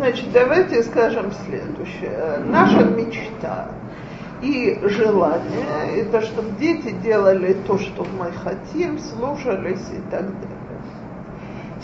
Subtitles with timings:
[0.00, 2.38] значит, давайте скажем следующее.
[2.46, 3.68] Наша мечта
[4.40, 10.58] и желание– это чтобы дети делали то, что мы хотим, слушались и так далее.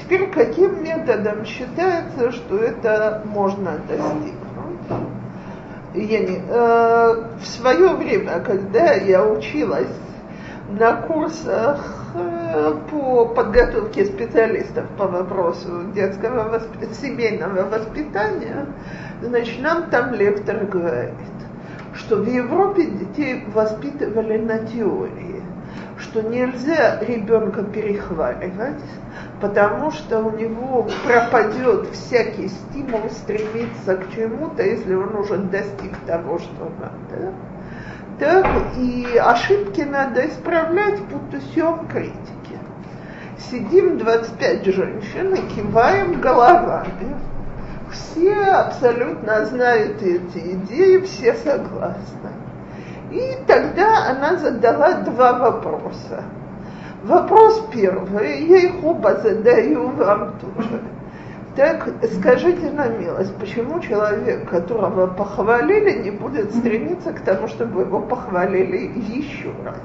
[0.01, 4.41] Теперь каким методом считается, что это можно достигнуть?
[5.95, 9.95] Я не, э, в свое время, когда я училась
[10.71, 12.06] на курсах
[12.91, 16.69] по подготовке специалистов по вопросу детского восп...
[17.01, 18.67] семейного воспитания,
[19.23, 21.15] значит, нам там лектор говорит,
[21.95, 25.43] что в Европе детей воспитывали на теории,
[25.99, 28.83] что нельзя ребенка перехваливать,
[29.41, 36.39] потому что у него пропадет всякий стимул стремиться к чему-то, если он уже достиг того,
[36.39, 37.33] что надо.
[38.19, 38.47] Так,
[38.79, 42.36] и ошибки надо исправлять путем критики.
[43.39, 47.17] Сидим 25 женщин и киваем головами.
[47.91, 52.31] Все абсолютно знают эти идеи, все согласны.
[53.11, 56.25] И тогда она задала два вопроса.
[57.05, 60.81] Вопрос первый, я их оба задаю вам тоже.
[61.55, 68.01] Так скажите на милость, почему человек, которого похвалили, не будет стремиться к тому, чтобы его
[68.01, 69.81] похвалили еще раз?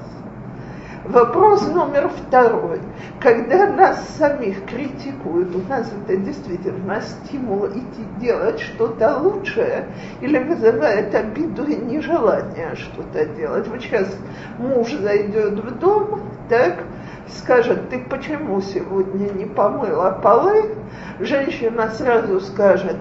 [1.04, 2.80] Вопрос номер второй.
[3.18, 9.86] Когда нас самих критикуют, у нас это действительно стимул идти делать что-то лучшее
[10.20, 13.66] или вызывает обиду и нежелание что-то делать.
[13.66, 14.16] Вот сейчас
[14.58, 16.84] муж зайдет в дом, так,
[17.26, 20.76] скажет, ты почему сегодня не помыла полы,
[21.18, 22.98] женщина сразу скажет,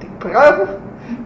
[0.00, 0.68] ты прав,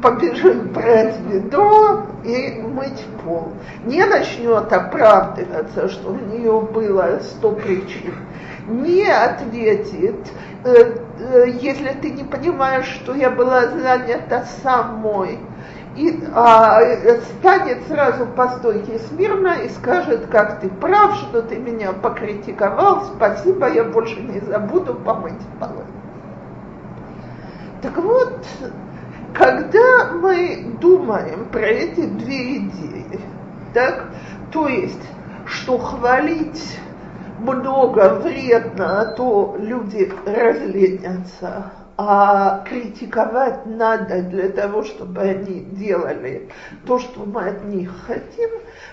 [0.02, 3.52] побежит брать ведро и мыть пол.
[3.84, 8.14] Не начнет оправдываться, что у нее было сто причин.
[8.66, 10.16] Не ответит,
[10.64, 15.38] э, э, если ты не понимаешь, что я была занята самой,
[15.96, 16.80] и а,
[17.38, 23.70] станет сразу по стойке смирно и скажет, как ты прав, что ты меня покритиковал, спасибо,
[23.70, 25.84] я больше не забуду помыть полы.
[27.80, 28.44] Так вот,
[29.34, 33.20] когда мы думаем про эти две идеи,
[33.74, 34.06] так,
[34.52, 35.02] то есть,
[35.46, 36.78] что хвалить
[37.40, 46.48] много вредно, а то люди разленятся, а критиковать надо для того, чтобы они делали
[46.86, 48.50] то, что мы от них хотим,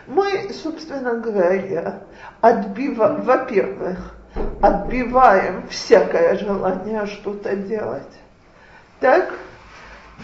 [0.08, 2.00] мы, собственно говоря,
[2.41, 4.16] отбиваем, во-первых,
[4.62, 8.12] отбиваем всякое желание что-то делать,
[9.00, 9.34] так,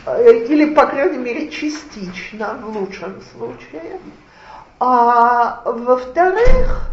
[0.05, 3.99] или, по крайней мере, частично, в лучшем случае.
[4.79, 6.89] А во-вторых,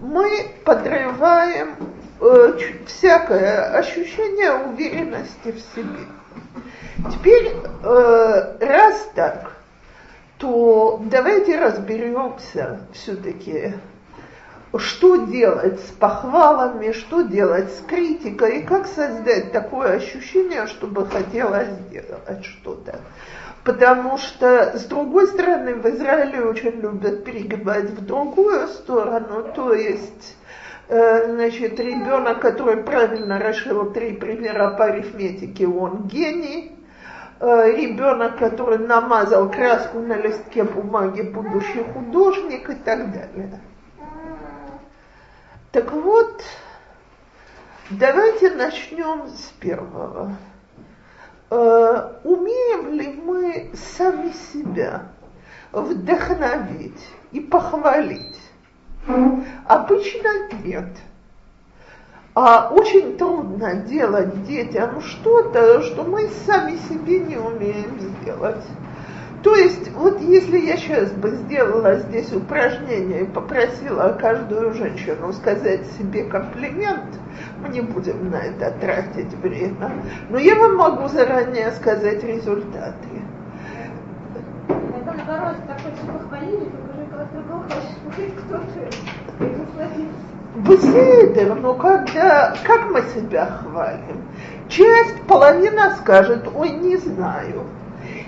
[0.00, 1.76] мы подрываем
[2.20, 2.52] э,
[2.86, 6.06] всякое ощущение уверенности в себе.
[7.12, 7.52] Теперь,
[7.82, 9.52] э, раз так,
[10.38, 13.74] то давайте разберемся все-таки,
[14.76, 21.68] что делать с похвалами, что делать с критикой, и как создать такое ощущение, чтобы хотелось
[21.88, 23.00] сделать что-то.
[23.64, 30.36] Потому что, с другой стороны, в Израиле очень любят перегибать в другую сторону, то есть
[30.88, 36.76] э, значит, ребенок, который правильно решил три примера по арифметике, он гений.
[37.38, 43.60] Э, ребенок, который намазал краску на листке бумаги, будущий художник и так далее.
[45.72, 46.42] Так вот,
[47.90, 50.36] давайте начнем с первого
[51.50, 55.08] э, умеем ли мы сами себя
[55.72, 58.40] вдохновить и похвалить?
[59.66, 60.88] Обычно нет.
[62.34, 68.62] А очень трудно делать детям что-то, что мы сами себе не умеем сделать.
[69.46, 75.86] То есть, вот если я сейчас бы сделала здесь упражнение и попросила каждую женщину сказать
[75.96, 77.20] себе комплимент,
[77.62, 79.92] мы не будем на это тратить время,
[80.30, 83.22] но я вам могу заранее сказать результаты.
[84.68, 86.18] Это наоборот, так уже
[88.34, 88.64] когда
[90.56, 94.24] Беседер, но когда, как мы себя хвалим?
[94.68, 97.62] Часть, половина скажет, ой, не знаю.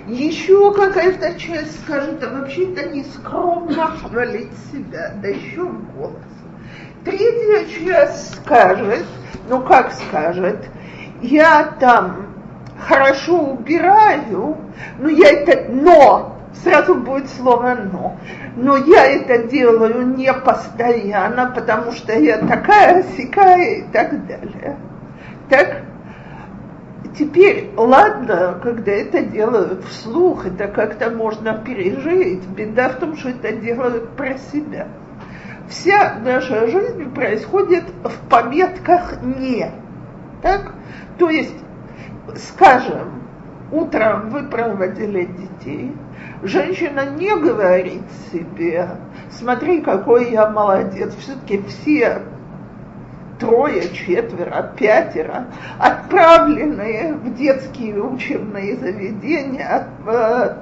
[0.09, 6.15] Еще какая-то часть скажет, а вообще-то не скромно хвалить себя, да еще в голос.
[7.05, 9.05] Третья часть скажет,
[9.47, 10.65] ну как скажет,
[11.21, 12.25] я там
[12.79, 14.57] хорошо убираю,
[14.97, 18.17] но я это, но, сразу будет слово но,
[18.55, 24.75] но я это делаю не постоянно, потому что я такая, сякая и так далее.
[25.51, 25.83] Так,
[27.17, 32.45] Теперь, ладно, когда это делают вслух, это как-то можно пережить.
[32.49, 34.87] Беда в том, что это делают про себя.
[35.67, 39.71] Вся наша жизнь происходит в пометках «не».
[40.41, 40.73] Так?
[41.17, 41.55] То есть,
[42.35, 43.23] скажем,
[43.71, 45.95] утром вы проводили детей,
[46.43, 48.89] женщина не говорит себе,
[49.31, 52.23] смотри, какой я молодец, все-таки все
[53.39, 55.47] трое, четверо, пятеро,
[55.79, 60.55] отправленные в детские учебные заведения, э,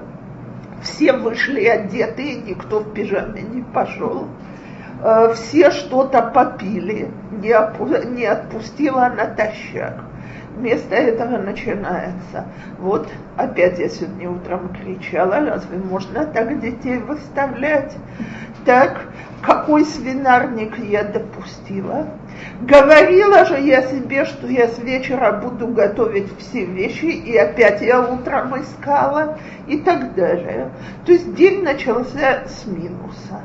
[0.81, 4.27] все вышли одетые, никто в пижаме не пошел.
[5.03, 10.06] Э, все что-то попили, не, не отпустила натощак.
[10.57, 12.45] Вместо этого начинается.
[12.79, 17.95] Вот опять я сегодня утром кричала, разве можно так детей выставлять?
[18.65, 19.05] Так,
[19.43, 22.07] какой свинарник я допустила?
[22.61, 28.01] Говорила же я себе, что я с вечера буду готовить все вещи, и опять я
[28.01, 29.37] утром искала,
[29.67, 30.71] и так далее.
[31.05, 33.41] То есть день начался с минуса.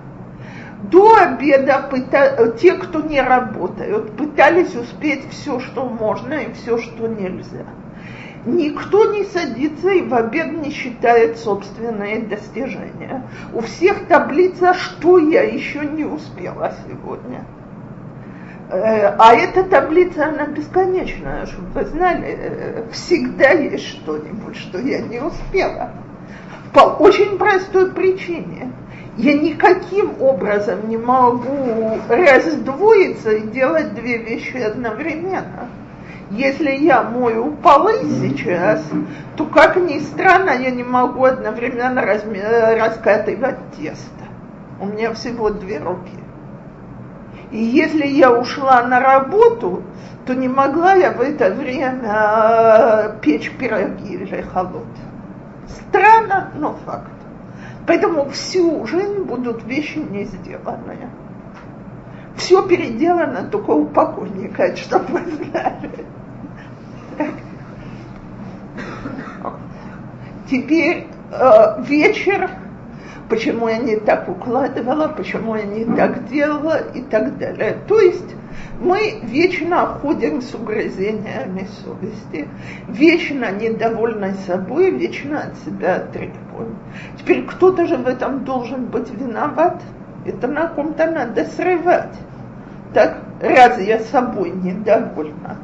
[0.91, 2.55] До обеда пыта...
[2.59, 7.67] те, кто не работают, пытались успеть все, что можно, и все, что нельзя.
[8.45, 13.23] Никто не садится и в обед не считает собственные достижения.
[13.53, 17.45] У всех таблица, что я еще не успела сегодня.
[18.69, 25.01] Э, а эта таблица, она бесконечная, чтобы вы знали, э, всегда есть что-нибудь, что я
[25.03, 25.91] не успела.
[26.73, 28.73] По очень простой причине.
[29.17, 35.69] Я никаким образом не могу раздвоиться и делать две вещи одновременно.
[36.31, 38.83] Если я мою полы сейчас,
[39.37, 44.25] то, как ни странно, я не могу одновременно раскатывать тесто.
[44.81, 46.19] У меня всего две руки.
[47.51, 49.83] И если я ушла на работу,
[50.25, 54.87] то не могла я в это время э, печь пироги или холод.
[55.69, 57.12] Странно, но факт.
[57.87, 61.11] Поэтому всю жизнь будут вещи не сделанные.
[62.37, 66.07] Все переделано только у покойника, чтобы вы знали.
[70.49, 72.51] Теперь э, вечер
[73.33, 77.79] почему я не так укладывала, почему я не так делала и так далее.
[77.89, 78.35] То есть
[78.81, 82.49] мы вечно ходим с угрызениями совести,
[82.89, 86.79] вечно недовольны собой, вечно от себя требуем.
[87.19, 89.83] Теперь кто-то же в этом должен быть виноват.
[90.25, 92.15] Это на ком-то надо срывать.
[92.95, 95.59] Так, раз я собой недовольна,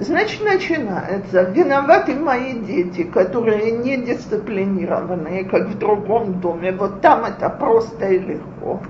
[0.00, 1.42] Значит, начинается.
[1.42, 6.72] Виноваты мои дети, которые не дисциплинированные, как в другом доме.
[6.72, 8.80] Вот там это просто и легко.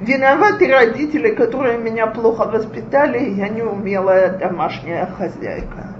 [0.00, 5.94] Виноваты родители, которые меня плохо воспитали, я не умелая домашняя хозяйка.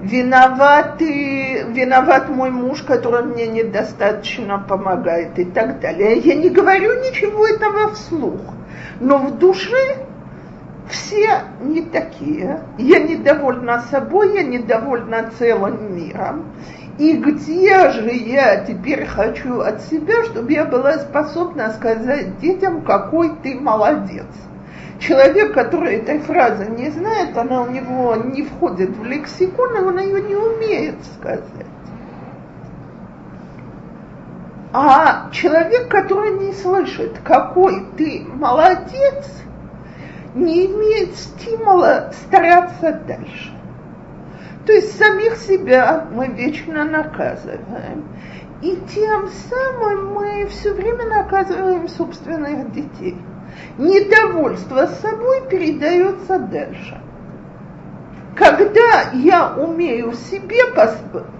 [0.00, 6.18] Виноваты, виноват мой муж, который мне недостаточно помогает и так далее.
[6.18, 8.40] Я не говорю ничего этого вслух,
[9.00, 9.96] но в душе
[10.88, 12.60] все не такие.
[12.78, 16.52] Я недовольна собой, я недовольна целым миром.
[16.98, 23.32] И где же я теперь хочу от себя, чтобы я была способна сказать детям, какой
[23.42, 24.26] ты молодец?
[25.00, 29.98] Человек, который этой фразы не знает, она у него не входит в лексикон, и он
[29.98, 31.42] ее не умеет сказать.
[34.72, 39.42] А человек, который не слышит, какой ты молодец,
[40.34, 43.53] не имеет стимула стараться дальше.
[44.66, 48.08] То есть самих себя мы вечно наказываем.
[48.62, 53.16] И тем самым мы все время наказываем собственных детей.
[53.76, 56.98] Недовольство собой передается дальше.
[58.36, 60.60] Когда я умею себе,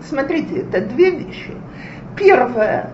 [0.06, 1.54] смотрите, это две вещи.
[2.16, 2.90] Первое,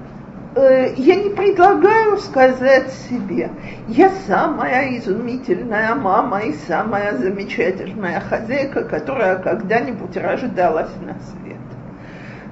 [0.56, 3.50] я не предлагаю сказать себе,
[3.86, 11.56] я самая изумительная мама и самая замечательная хозяйка, которая когда-нибудь рождалась на свет.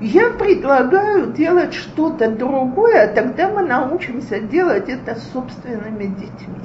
[0.01, 6.61] Я предлагаю делать что-то другое, тогда мы научимся делать это собственными детьми.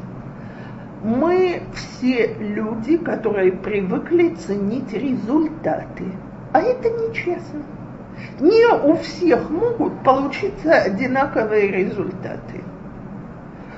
[1.03, 6.05] Мы все люди, которые привыкли ценить результаты,
[6.53, 7.63] а это нечестно.
[8.39, 12.63] Не у всех могут получиться одинаковые результаты.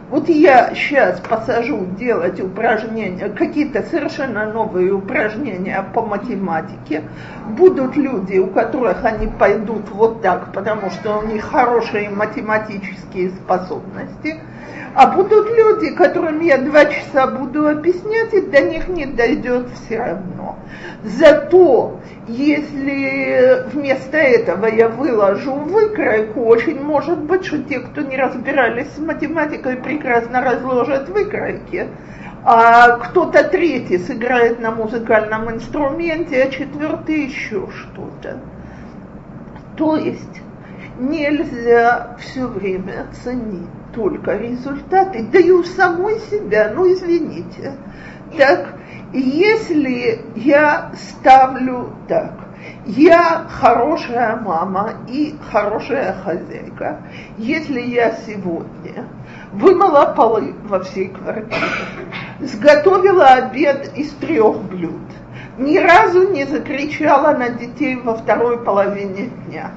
[0.10, 7.04] Вот я сейчас посажу делать упражнения, какие-то совершенно новые упражнения по математике.
[7.58, 14.40] Будут люди, у которых они пойдут вот так, потому что у них хорошие математические способности.
[14.94, 19.98] А будут люди, которым я два часа буду объяснять, и до них не дойдет все
[19.98, 20.35] равно.
[21.04, 28.92] Зато если вместо этого я выложу выкройку, очень может быть, что те, кто не разбирались
[28.96, 31.88] с математикой, прекрасно разложат выкройки,
[32.44, 38.40] а кто-то третий сыграет на музыкальном инструменте, а четвертый еще что-то.
[39.78, 40.42] То есть
[40.98, 47.74] нельзя все время ценить только результаты, да и у самой себя, ну извините.
[48.38, 48.74] Так,
[49.20, 52.34] если я ставлю так,
[52.86, 57.02] я хорошая мама и хорошая хозяйка,
[57.38, 59.08] если я сегодня
[59.54, 61.62] вымыла полы во всей квартире,
[62.40, 65.02] сготовила обед из трех блюд,
[65.58, 69.72] ни разу не закричала на детей во второй половине дня,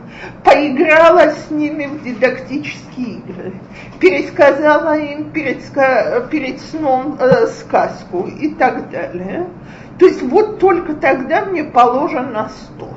[0.45, 3.53] поиграла с ними в дидактические игры,
[4.01, 5.63] пересказала им перед,
[6.31, 9.47] перед сном э, сказку и так далее.
[9.99, 12.89] То есть вот только тогда мне положено сто.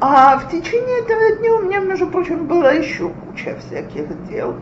[0.00, 4.56] А в течение этого дня у меня, между прочим, была еще куча всяких дел.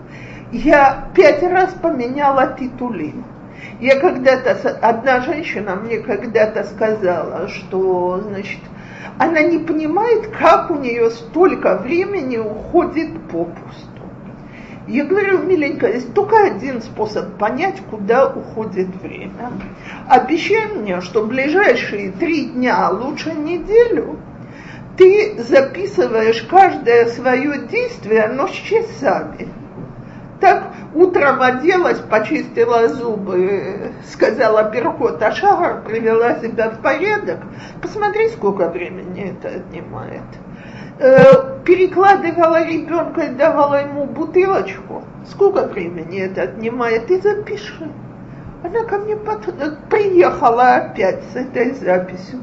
[0.52, 3.25] Я пять раз поменяла титулин.
[3.81, 4.52] Я когда-то,
[4.83, 8.61] одна женщина мне когда-то сказала, что, значит,
[9.19, 14.00] она не понимает, как у нее столько времени уходит попусту.
[14.87, 19.52] Я говорю, миленькая, есть только один способ понять, куда уходит время.
[20.09, 24.19] Обещай мне, что ближайшие три дня, а лучше неделю,
[24.97, 29.49] ты записываешь каждое свое действие, но с часами.
[30.40, 37.40] Так утром оделась, почистила зубы, сказала Беркот Ашагар, привела себя в порядок.
[37.82, 40.23] Посмотри, сколько времени это отнимает.
[40.99, 45.02] Э, перекладывала ребенка и давала ему бутылочку.
[45.30, 47.11] Сколько времени это отнимает?
[47.11, 47.90] И запиши.
[48.62, 49.44] Она ко мне под...
[49.88, 52.40] приехала опять с этой записью.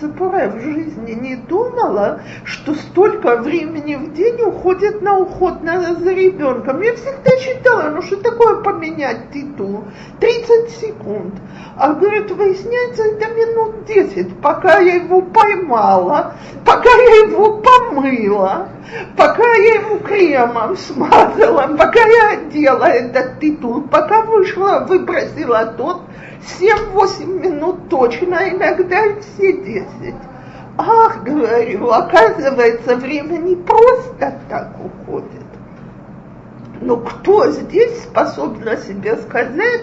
[0.00, 6.12] Цепура в жизни не думала, что столько времени в день уходит на уход на, за
[6.12, 6.80] ребенком.
[6.80, 9.84] Я всегда считала, ну что такое поменять титул?
[10.20, 11.34] 30 секунд.
[11.76, 18.68] А говорит, выясняется, это минут 10, пока я его поймала, пока я его помыла,
[19.16, 26.02] пока я ему кремом смазала, пока я одела этот титул, пока вышла, выбросила тот,
[26.60, 30.14] 7-8 минут точно, иногда и все 10.
[30.78, 35.46] Ах, говорю, оказывается, время не просто так уходит.
[36.80, 39.82] Но кто здесь способен себе сказать,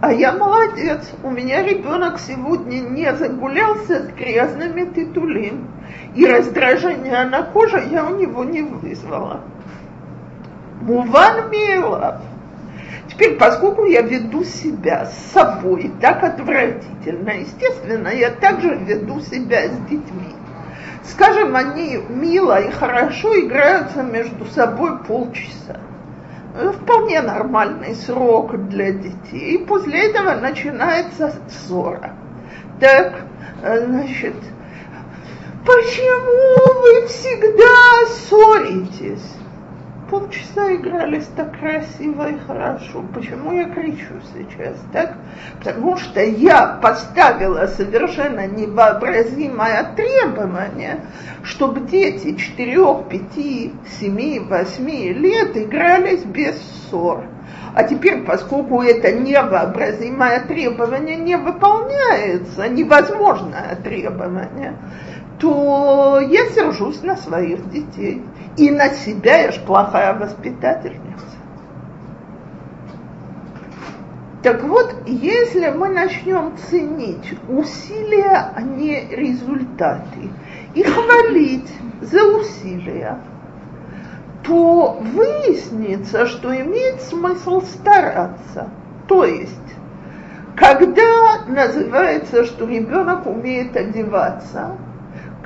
[0.00, 5.66] а я молодец, у меня ребенок сегодня не загулялся с грязными титулин,
[6.14, 9.40] и раздражение на коже я у него не вызвала.
[10.82, 12.16] Муван Милов.
[13.08, 19.76] Теперь, поскольку я веду себя с собой так отвратительно, естественно, я также веду себя с
[19.90, 20.34] детьми.
[21.02, 25.80] Скажем, они мило и хорошо играются между собой полчаса.
[26.58, 29.54] Вполне нормальный срок для детей.
[29.54, 32.16] И после этого начинается ссора.
[32.80, 33.22] Так,
[33.62, 34.34] значит,
[35.64, 39.37] почему вы всегда ссоритесь?
[40.10, 43.04] Полчаса игрались так красиво и хорошо.
[43.14, 45.14] Почему я кричу сейчас, так?
[45.58, 51.00] Потому что я поставила совершенно невообразимое требование,
[51.42, 57.24] чтобы дети 4, 5, 7, 8 лет игрались без ссор.
[57.74, 64.74] А теперь, поскольку это невообразимое требование не выполняется, невозможное требование,
[65.38, 68.22] то я сержусь на своих детей.
[68.56, 70.98] И на себя я ж плохая воспитательница.
[74.42, 80.30] Так вот, если мы начнем ценить усилия, а не результаты,
[80.74, 83.18] и хвалить за усилия,
[84.44, 88.68] то выяснится, что имеет смысл стараться.
[89.08, 89.54] То есть,
[90.56, 94.76] когда называется, что ребенок умеет одеваться,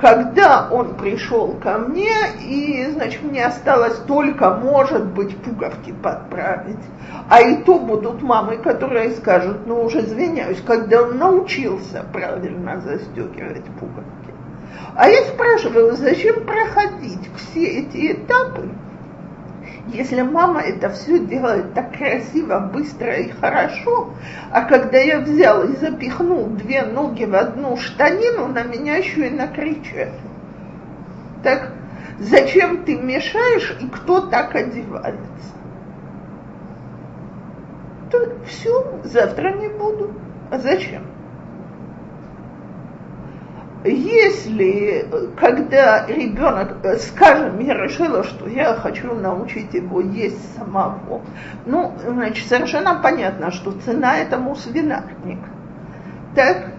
[0.03, 6.83] когда он пришел ко мне, и, значит, мне осталось только, может быть, пуговки подправить.
[7.29, 13.63] А и то будут мамы, которые скажут, ну уже извиняюсь, когда он научился правильно застегивать
[13.79, 14.33] пуговки.
[14.97, 18.67] А я спрашиваю, зачем проходить все эти этапы,
[19.87, 24.13] если мама это все делает так красиво, быстро и хорошо,
[24.49, 29.31] а когда я взял и запихнул две ноги в одну штанину, на меня еще и
[29.31, 30.13] накричали.
[31.43, 31.73] Так
[32.17, 35.19] зачем ты мешаешь и кто так одевается?
[38.09, 40.13] То все, завтра не буду.
[40.49, 41.12] А зачем?
[43.85, 45.05] Если,
[45.37, 51.21] когда ребенок, скажем, я решила, что я хочу научить его есть самого,
[51.65, 55.39] ну, значит, совершенно понятно, что цена этому свинарник.
[56.35, 56.71] Так,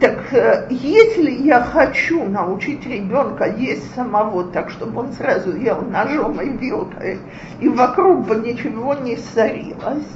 [0.00, 6.48] так если я хочу научить ребенка есть самого так, чтобы он сразу ел ножом и
[6.48, 7.18] вилкой,
[7.60, 10.06] и вокруг бы ничего не сорилось,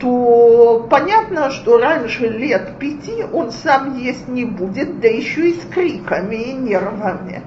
[0.00, 5.64] то понятно, что раньше лет пяти он сам есть не будет, да еще и с
[5.66, 7.42] криками и нервами.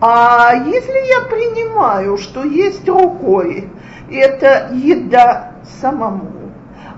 [0.00, 3.68] А если я принимаю, что есть рукой,
[4.10, 6.50] это еда самому,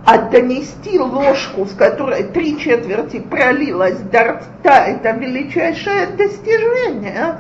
[0.07, 7.37] а донести ложку, с которой три четверти пролилась до рта, это величайшее достижение,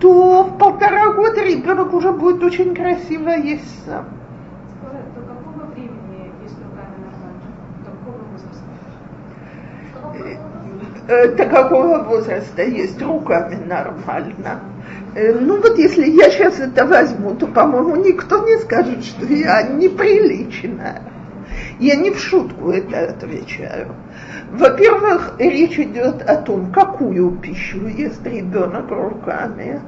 [0.00, 4.06] то в полтора года ребенок уже будет очень красиво есть сам.
[10.04, 10.07] Э,
[11.08, 14.60] до какого возраста есть руками нормально.
[15.14, 19.62] Э, ну вот если я сейчас это возьму, то, по-моему, никто не скажет, что я
[19.62, 21.02] неприличная.
[21.80, 23.94] Я не в шутку это отвечаю.
[24.50, 29.80] Во-первых, речь идет о том, какую пищу ест ребенок руками.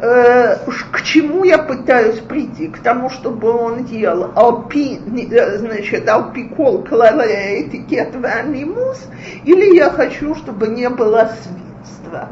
[0.00, 0.56] Э,
[0.90, 2.68] к чему я пытаюсь прийти?
[2.68, 9.08] К тому, чтобы он ел алпи, э, значит, алпикол, клаве, этикет, ванимус,
[9.44, 12.28] или я хочу, чтобы не было свинства.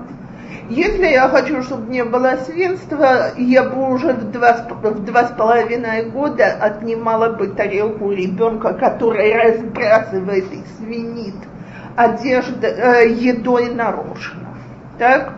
[0.68, 5.32] Если я хочу, чтобы не было свинства, я бы уже в два, в два с
[5.32, 11.34] половиной года отнимала бы тарелку ребенка, который разбрасывает и свинит
[11.96, 14.48] одежда, э, едой нарочно.
[14.98, 15.34] Так?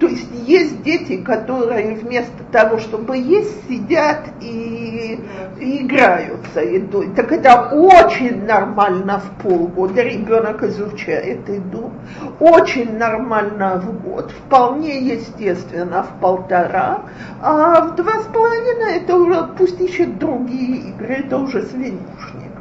[0.00, 5.20] То есть есть дети, которые вместо того, чтобы есть, сидят и
[5.60, 7.10] играются едой.
[7.14, 11.92] Так это очень нормально в полгода ребенок изучает еду.
[12.40, 14.30] Очень нормально в год.
[14.30, 17.02] Вполне естественно в полтора.
[17.42, 22.52] А в два с половиной это уже пусть ищет другие игры, это уже свинюшник.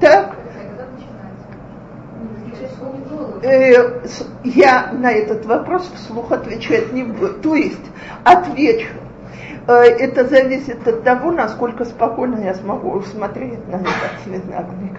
[0.00, 0.36] Так,
[3.42, 4.00] э,
[4.44, 7.34] я на этот вопрос вслух отвечать не буду.
[7.34, 7.84] То есть
[8.24, 8.88] отвечу.
[9.66, 14.98] Э, это зависит от того, насколько спокойно я смогу смотреть на этот свинарник.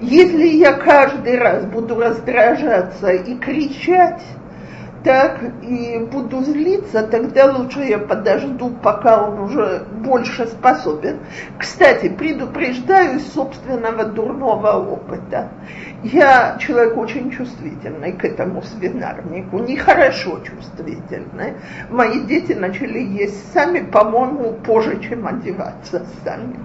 [0.00, 4.22] Если я каждый раз буду раздражаться и кричать,
[5.06, 11.20] так и буду злиться, тогда лучше я подожду, пока он уже больше способен.
[11.56, 15.50] Кстати, предупреждаю из собственного дурного опыта.
[16.02, 21.54] Я человек очень чувствительный к этому свинарнику, нехорошо чувствительный.
[21.88, 26.58] Мои дети начали есть сами, по-моему, позже, чем одеваться сами.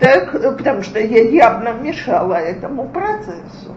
[0.00, 3.76] Так, потому что я явно мешала этому процессу.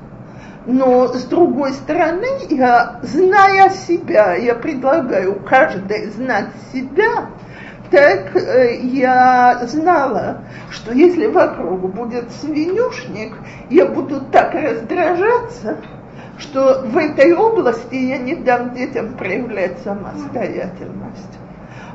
[0.65, 7.27] Но с другой стороны, я, зная себя, я предлагаю каждой знать себя,
[7.91, 13.33] так э, я знала, что если вокруг будет свинюшник,
[13.69, 15.77] я буду так раздражаться,
[16.37, 21.42] что в этой области я не дам детям проявлять самостоятельность.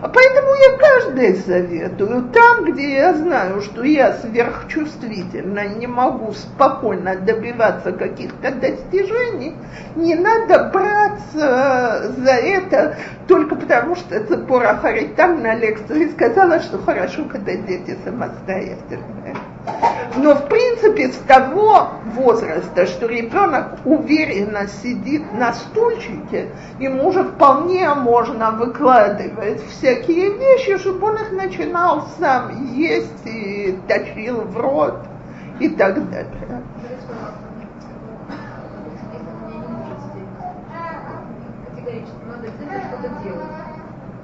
[0.00, 6.32] А поэтому я каждый советую, там, где я знаю, что я сверхчувствительна и не могу
[6.32, 9.56] спокойно добиваться каких-то достижений,
[9.96, 17.24] не надо браться за это только потому, что Цепора Харитам на лекции сказала, что хорошо,
[17.24, 19.34] когда дети самостоятельные.
[20.16, 27.94] Но в принципе с того возраста, что ребенок уверенно сидит на стульчике, ему уже вполне
[27.94, 34.98] можно выкладывать всякие вещи, чтобы он их начинал сам есть и точил в рот
[35.60, 36.62] и так далее.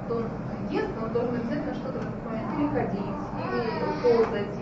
[0.07, 0.25] то он
[0.69, 1.99] ест, но он должен обязательно что-то
[2.57, 3.01] или ходить,
[3.53, 4.54] или ползать,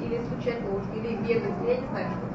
[0.43, 2.34] или стучать ложкой, или бегать, я не знаю что.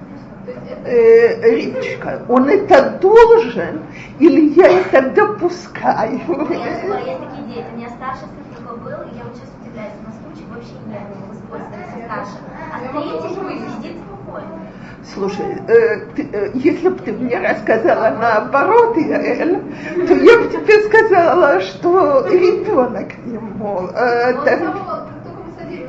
[0.87, 3.83] Э, Риточка, он это должен
[4.19, 6.21] или я это допускаю?
[6.51, 7.67] Я есть такие дети.
[7.73, 10.99] У меня старший сын такой был, и я вот сейчас удивляюсь, на случай вообще не
[10.99, 12.41] был использовать старший.
[12.73, 14.69] А третий сидит спокойно.
[15.15, 19.59] Слушай, э, ты, э, если бы ты мне рассказала наоборот, Яэль,
[20.07, 23.89] то я бы тебе сказала, что ребенок ему.
[23.95, 24.73] Э, ну,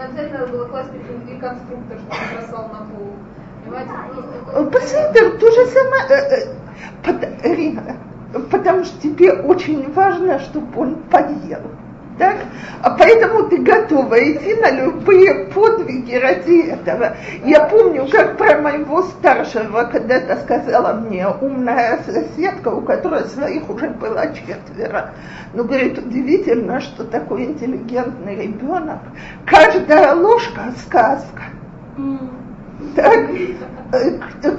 [0.10, 0.90] обязательно надо было класть
[1.40, 3.14] конструктор, чтобы он бросал на пол.
[3.64, 3.92] Понимаете?
[4.72, 6.04] Посмотри, то же самое.
[6.10, 7.98] Э, э, Рина,
[8.52, 11.62] потому что тебе очень важно, чтобы он поел.
[12.20, 12.36] Так?
[12.84, 17.16] А поэтому ты готова идти на любые подвиги ради этого.
[17.46, 23.88] Я помню, как про моего старшего когда-то сказала мне умная соседка, у которой своих уже
[23.88, 25.12] было четверо.
[25.54, 29.00] Ну, говорит, удивительно, что такой интеллигентный ребенок.
[29.46, 31.44] Каждая ложка сказка.
[32.96, 33.30] Так,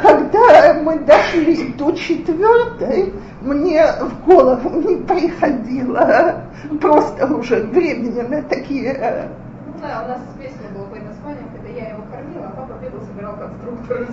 [0.02, 6.42] когда мы дошли до четвертой, мне в голову не приходило
[6.80, 9.30] просто уже времени на такие...
[9.66, 13.00] Ну да, у нас песня была по названием, когда я его кормила, а папа бегал,
[13.06, 14.06] собирал конструктор.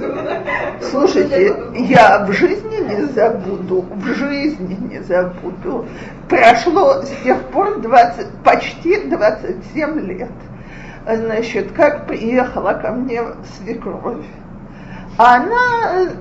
[0.89, 1.56] Слушайте,
[1.89, 5.86] я в жизни не забуду, в жизни не забуду.
[6.30, 10.32] Прошло с тех пор 20, почти 27 лет
[11.15, 13.22] значит, как приехала ко мне
[13.58, 14.26] свекровь.
[15.17, 16.12] Она,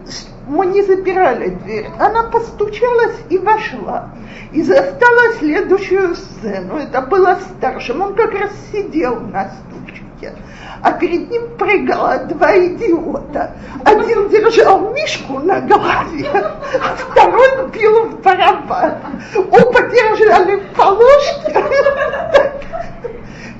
[0.46, 4.10] мы не запирали дверь, она постучалась и вошла.
[4.52, 6.78] И застала следующую сцену.
[6.78, 10.34] Это было старшим, он как раз сидел на стульчике.
[10.82, 13.50] А перед ним прыгало два идиота.
[13.84, 18.94] Один держал мишку на голове, а второй бил в барабан.
[19.34, 21.52] Оба держали по ложке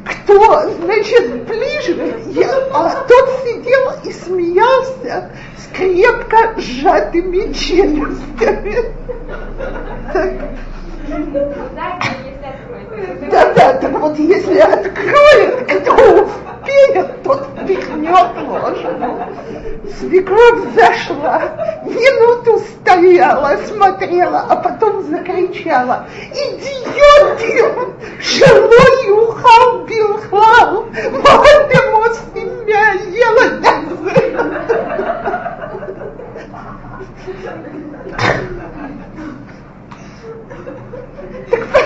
[0.07, 8.95] кто, значит, ближе, я, а тот сидел и смеялся с крепко сжатыми челюстями.
[13.31, 19.19] Да, да, так вот если откроет, кто успеет, тот пихнет ложку.
[19.99, 21.43] Свекровь зашла,
[21.85, 27.65] минуту стояла, смотрела, а потом закричала, идиоти,
[28.21, 30.87] шелой ухал билхал,
[31.23, 31.57] мать
[32.35, 33.61] себя ела
[41.51, 41.86] Так поэтому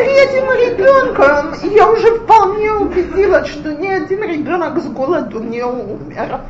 [0.00, 6.40] Третьим ребенком я уже вполне убедилась, что ни один ребенок с голоду не умер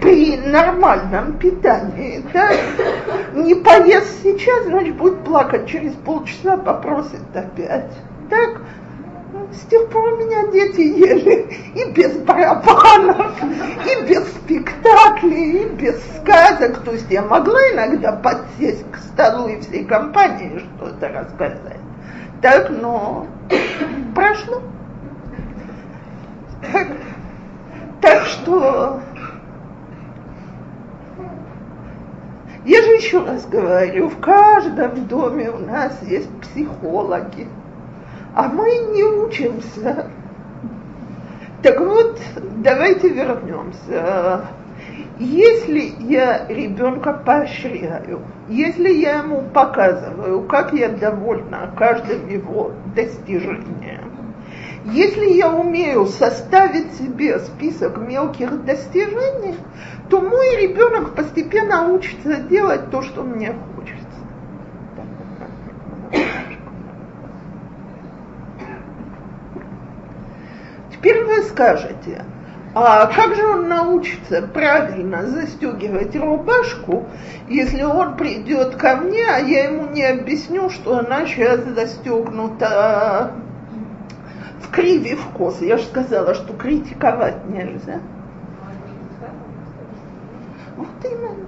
[0.00, 2.24] при нормальном питании.
[2.32, 2.50] Да?
[3.32, 7.92] Не поест сейчас, значит будет плакать через полчаса, попросит опять.
[8.28, 8.60] Так?
[9.52, 16.02] С тех пор у меня дети ели и без барабанов, и без спектаклей, и без
[16.16, 16.82] сказок.
[16.82, 21.75] То есть я могла иногда подсесть к столу и всей компании что-то рассказать.
[22.46, 23.26] Так, но
[24.14, 24.62] прошло.
[26.72, 26.86] Так,
[28.00, 29.00] так что
[32.64, 37.48] я же еще раз говорю, в каждом доме у нас есть психологи
[38.36, 40.08] а мы не учимся.
[41.62, 42.20] Так вот,
[42.58, 44.46] давайте вернемся.
[45.18, 54.34] Если я ребенка поощряю, если я ему показываю, как я довольна каждым его достижением,
[54.84, 59.56] если я умею составить себе список мелких достижений,
[60.10, 64.06] то мой ребенок постепенно учится делать то, что мне хочется.
[70.92, 72.22] Теперь вы скажете,
[72.78, 77.06] а как же он научится правильно застегивать рубашку,
[77.48, 83.32] если он придет ко мне, а я ему не объясню, что она сейчас застегнута
[84.60, 85.62] в криве в кос.
[85.62, 88.00] Я же сказала, что критиковать нельзя.
[90.76, 91.46] Вот именно.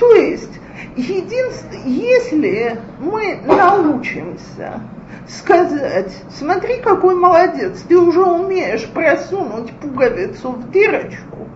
[0.00, 0.58] То есть,
[0.96, 4.80] единственное, если мы научимся
[5.28, 11.48] сказать, смотри, какой молодец, ты уже умеешь просунуть пуговицу в дырочку,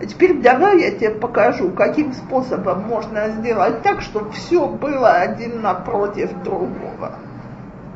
[0.00, 5.62] а теперь давай я тебе покажу, каким способом можно сделать так, чтобы все было один
[5.62, 7.12] напротив другого.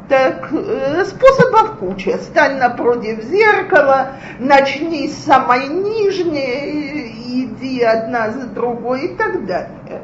[0.08, 2.18] Так, э, способов куча.
[2.18, 10.02] Стань напротив зеркала, начни с самой нижней, иди одна за другой и так далее.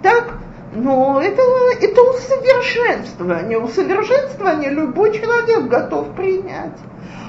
[0.00, 0.34] Так,
[0.78, 1.42] но это,
[1.80, 3.58] это усовершенствование.
[3.58, 6.78] Усовершенствование любой человек готов принять.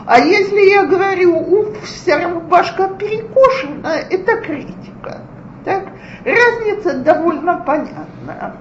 [0.06, 5.22] А если я говорю, уф, вся рубашка перекошена, это критика.
[5.66, 5.84] Так?
[6.26, 8.58] Разница довольно понятна.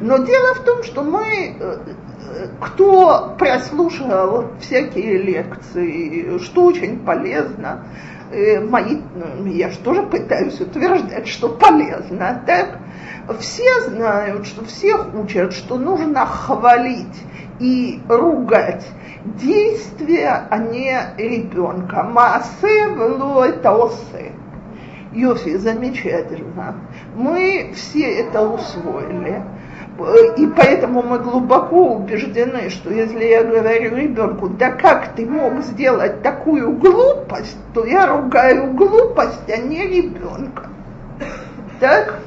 [0.00, 1.76] Но дело в том, что мы, э,
[2.60, 7.86] кто прослушал всякие лекции, что очень полезно,
[8.30, 12.78] э, мои, ну, я же тоже пытаюсь утверждать, что полезно, так?
[13.40, 17.22] Все знают, что всех учат, что нужно хвалить
[17.58, 18.86] и ругать
[19.24, 22.02] действия, а не ребенка.
[22.02, 24.32] Маасе вело это осе.
[25.12, 26.74] Йофи, замечательно.
[27.14, 29.42] Мы все это усвоили.
[30.36, 36.22] И поэтому мы глубоко убеждены, что если я говорю ребенку, да как ты мог сделать
[36.22, 40.68] такую глупость, то я ругаю глупость, а не ребенка.
[41.80, 42.18] Так?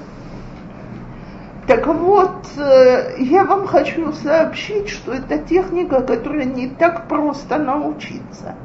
[1.70, 8.56] Так вот, э, я вам хочу сообщить, что это техника, которой не так просто научиться.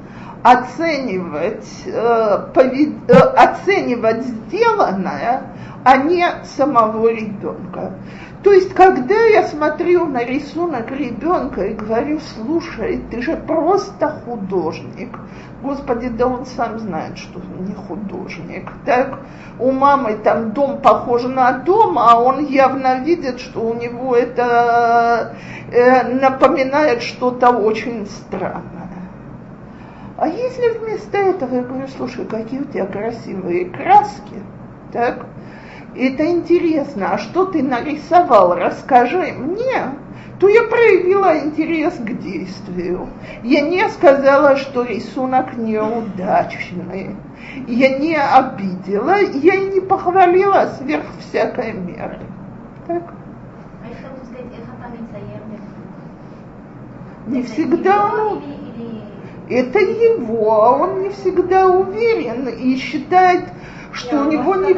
[0.42, 2.94] Оценивать, э, повед...
[3.08, 5.42] э, оценивать сделанное,
[5.84, 7.92] а не самого ребенка.
[8.44, 15.18] То есть, когда я смотрю на рисунок ребенка и говорю, слушай, ты же просто художник.
[15.62, 18.70] Господи, да он сам знает, что он не художник.
[18.84, 19.18] Так,
[19.58, 25.36] у мамы там дом похож на дом, а он явно видит, что у него это
[25.72, 29.08] э, напоминает что-то очень странное.
[30.18, 34.42] А если вместо этого я говорю, слушай, какие у тебя красивые краски,
[34.92, 35.24] так,
[35.96, 39.94] это интересно, а что ты нарисовал, расскажи мне,
[40.40, 43.08] то я проявила интерес к действию.
[43.42, 47.16] Я не сказала, что рисунок неудачный.
[47.68, 52.20] Я не обидела, я не похвалила сверх всякой меры.
[52.86, 53.14] Так?
[57.26, 58.10] Не всегда.
[59.48, 63.44] Это его, а он не всегда уверен и считает,
[63.92, 64.74] что у него не...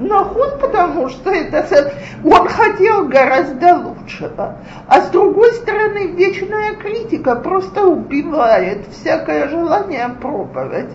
[0.00, 1.92] Нахуй, потому что это
[2.24, 4.56] он хотел гораздо лучшего.
[4.88, 10.88] А с другой стороны, вечная критика просто убивает всякое желание пробовать.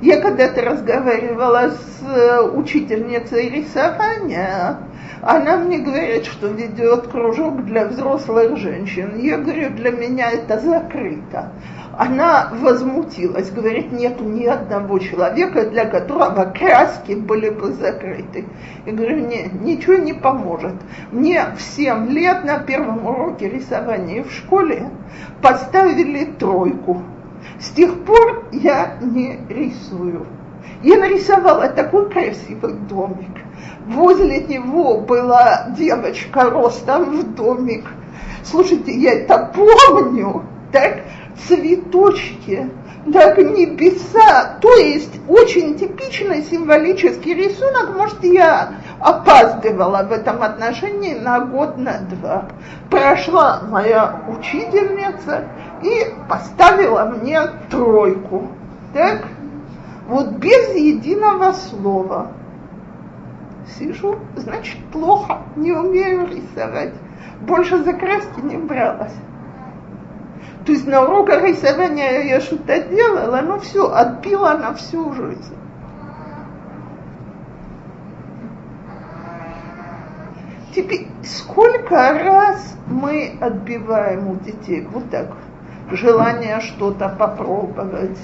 [0.00, 4.78] Я когда-то разговаривала с э, учительницей рисования,
[5.22, 9.18] она мне говорит, что ведет кружок для взрослых женщин.
[9.18, 11.52] Я говорю, для меня это закрыто
[11.98, 18.44] она возмутилась, говорит, нету ни одного человека, для которого краски были бы закрыты.
[18.86, 20.74] Я говорю, нет, ничего не поможет.
[21.10, 24.90] Мне в 7 лет на первом уроке рисования в школе
[25.42, 27.02] поставили тройку.
[27.58, 30.24] С тех пор я не рисую.
[30.84, 33.37] Я нарисовала такой красивый домик.
[33.86, 37.86] Возле него была девочка ростом в домик.
[38.44, 40.42] Слушайте, я это помню,
[40.72, 41.02] так?
[41.46, 42.70] цветочки,
[43.12, 51.40] так небеса, то есть очень типичный символический рисунок, может, я опаздывала в этом отношении на
[51.40, 52.48] год, на два.
[52.90, 55.44] Прошла моя учительница
[55.82, 57.40] и поставила мне
[57.70, 58.48] тройку,
[58.92, 59.24] так,
[60.08, 62.32] вот без единого слова.
[63.76, 66.94] Сижу, значит, плохо, не умею рисовать.
[67.40, 69.14] Больше за краски не бралась.
[70.64, 75.56] То есть на уроках рисования я что-то делала, но все, отбила на всю жизнь.
[80.74, 85.28] Теперь, сколько раз мы отбиваем у детей вот так
[85.90, 88.18] желание что-то попробовать,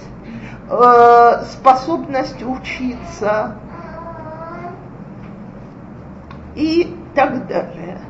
[0.69, 3.57] э, способность учиться
[6.55, 8.01] и так далее.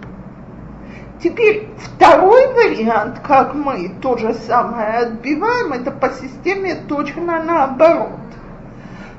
[1.23, 8.21] Теперь второй вариант, как мы то же самое отбиваем, это по системе точно наоборот.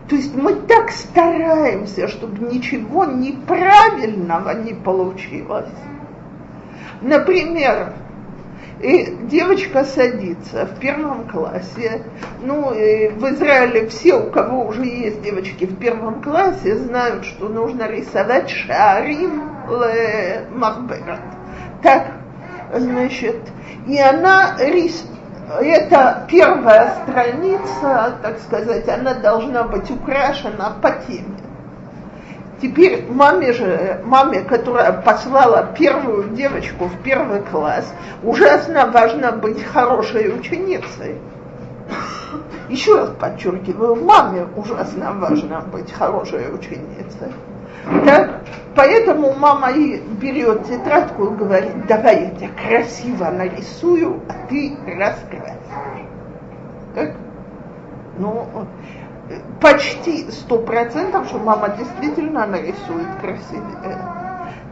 [0.08, 5.72] То есть мы так стараемся, чтобы ничего неправильного не получилось.
[7.02, 7.94] Например,
[8.86, 12.04] и девочка садится в первом классе.
[12.42, 17.88] Ну, в Израиле все, у кого уже есть девочки в первом классе, знают, что нужно
[17.88, 21.22] рисовать шарим ле махберат
[21.86, 22.08] так,
[22.74, 23.38] значит,
[23.88, 25.06] и она рис,
[25.62, 31.45] это первая страница, так сказать, она должна быть украшена по теме.
[32.62, 40.34] Теперь маме же, маме, которая послала первую девочку в первый класс, ужасно важно быть хорошей
[40.34, 41.18] ученицей.
[42.70, 47.34] Еще раз подчеркиваю, маме ужасно важно быть хорошей ученицей.
[48.06, 48.42] Так?
[48.76, 56.06] Поэтому мама и берет тетрадку и говорит, давай я тебя красиво нарисую, а ты раскрасишь.
[56.96, 57.12] Так?
[58.18, 58.48] Ну,
[59.62, 64.00] почти сто процентов, что мама действительно нарисует красивее.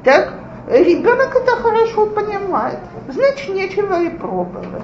[0.04, 0.34] Так?
[0.68, 2.80] Ребенок это хорошо понимает.
[3.10, 4.84] Значит, нечего и пробовать.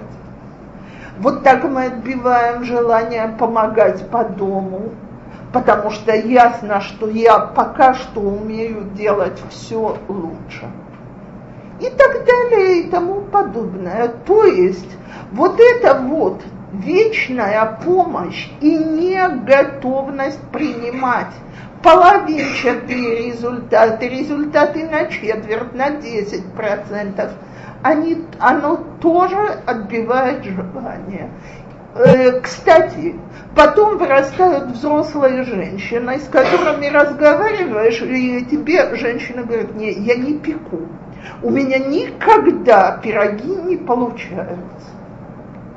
[1.19, 4.91] Вот так мы отбиваем желание помогать по дому,
[5.51, 10.65] потому что ясно, что я пока что умею делать все лучше.
[11.79, 14.09] И так далее и тому подобное.
[14.25, 14.97] То есть
[15.31, 16.41] вот это вот
[16.73, 21.33] вечная помощь и неготовность принимать
[21.81, 27.31] половинчатые результаты, результаты на четверть, на 10%,
[27.81, 31.29] они, оно тоже отбивает желание.
[31.95, 33.15] Э, кстати,
[33.55, 40.81] потом вырастают взрослые женщины, с которыми разговариваешь, и тебе женщина говорит, не, я не пеку,
[41.41, 44.91] у меня никогда пироги не получаются.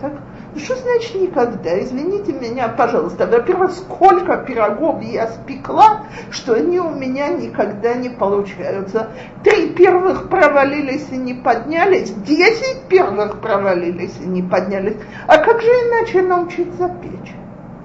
[0.01, 0.13] Так?
[0.57, 1.83] Что значит никогда?
[1.83, 3.27] Извините меня, пожалуйста.
[3.27, 9.09] Во-первых, сколько пирогов я спекла, что они у меня никогда не получаются.
[9.43, 14.97] Три первых провалились и не поднялись, десять первых провалились и не поднялись.
[15.27, 17.35] А как же иначе научиться печь?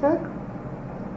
[0.02, 0.20] Так?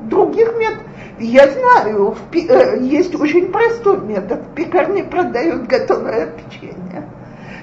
[0.02, 0.84] Других методов.
[1.18, 4.40] Я знаю, в, э, есть очень простой метод.
[4.40, 7.08] В пекарне продают готовое печенье.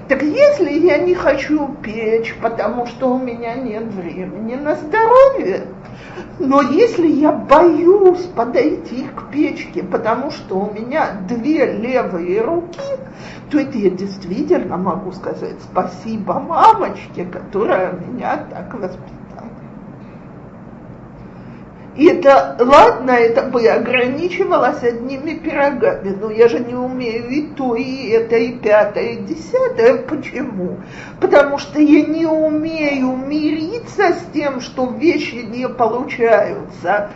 [0.07, 5.67] Так если я не хочу печь, потому что у меня нет времени на здоровье,
[6.39, 12.79] но если я боюсь подойти к печке, потому что у меня две левые руки,
[13.51, 19.16] то это я действительно могу сказать спасибо мамочке, которая меня так воспитала.
[21.97, 27.73] И это, ладно, это бы ограничивалось одними пирогами, но я же не умею и то,
[27.75, 30.03] и это, и пятое, и десятое.
[30.03, 30.77] Почему?
[31.19, 37.09] Потому что я не умею мириться с тем, что вещи не получаются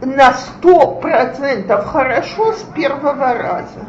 [0.00, 3.84] на сто процентов хорошо с первого раза.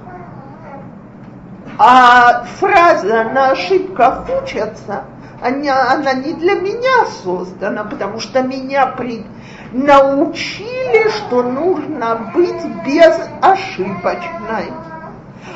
[1.77, 5.05] А фраза «на ошибках учатся»
[5.41, 9.25] она, она не для меня создана, потому что меня при,
[9.71, 14.71] научили, что нужно быть безошибочной.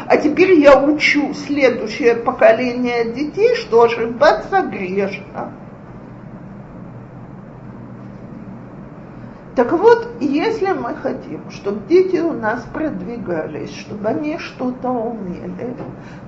[0.07, 5.53] А теперь я учу следующее поколение детей, что ошибаться грешно.
[9.55, 15.75] Так вот, если мы хотим, чтобы дети у нас продвигались, чтобы они что-то умели,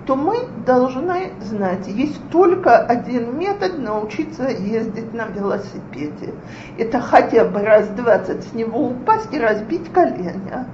[0.06, 6.34] то мы должны знать, есть только один метод научиться ездить на велосипеде.
[6.78, 10.66] Это хотя бы раз двадцать с него упасть и разбить колени.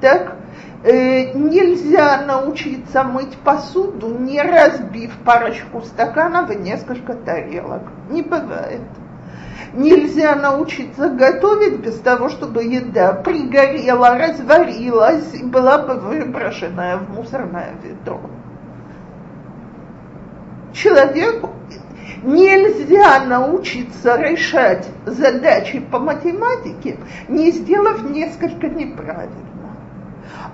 [0.00, 0.36] Так,
[0.82, 7.82] э, нельзя научиться мыть посуду, не разбив парочку стаканов и несколько тарелок.
[8.10, 8.82] Не бывает.
[9.78, 17.76] Нельзя научиться готовить без того, чтобы еда пригорела, разварилась и была бы выброшенная в мусорное
[17.84, 18.20] ведро.
[20.72, 21.50] Человеку
[22.24, 26.96] нельзя научиться решать задачи по математике,
[27.28, 29.76] не сделав несколько неправильно.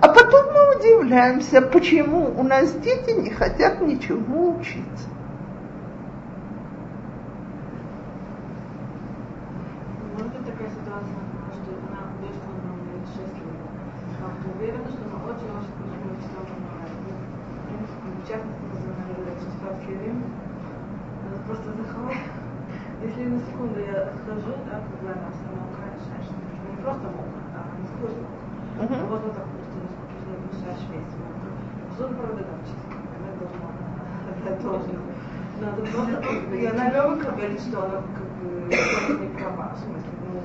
[0.01, 5.14] А потом мы удивляемся, почему у нас дети не хотят ничему учиться.
[37.35, 40.41] говорит, что она как бы не права, в смысле, ну,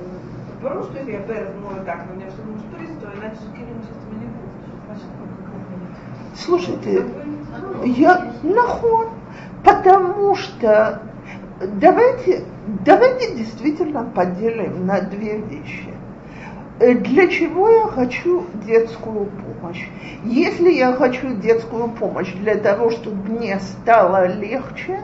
[0.61, 3.35] потому что если я Берез мою так, но у а меня что-то штурис, то иначе
[3.35, 3.75] с Кирилл
[4.19, 4.51] не будет.
[4.85, 5.31] Значит, ну,
[6.35, 7.05] Слушайте,
[7.85, 9.07] я нахуй,
[9.63, 11.01] потому что
[11.61, 12.45] давайте,
[12.85, 15.93] давайте действительно поделим на две вещи.
[16.79, 19.50] Э, для чего я хочу детскую помощь?
[20.23, 24.99] Если я хочу детскую помощь для того, чтобы мне стало легче,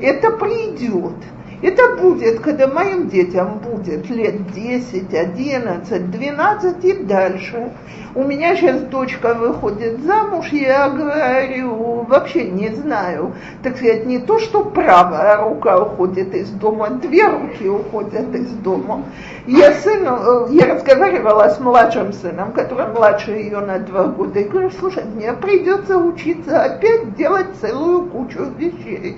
[0.00, 1.14] это придет.
[1.62, 7.70] Это будет, когда моим детям будет лет 10, 11, 12 и дальше.
[8.16, 14.40] У меня сейчас дочка выходит замуж, я говорю, вообще не знаю, так сказать, не то,
[14.40, 19.04] что правая рука уходит из дома, две руки уходят из дома.
[19.46, 24.48] Я сыну, э, я разговаривала с младшим сыном, который младше ее на два года, и
[24.48, 29.16] говорю, слушай, мне придется учиться опять делать целую кучу вещей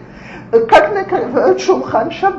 [0.68, 2.33] как накрывают шулхан шаббат.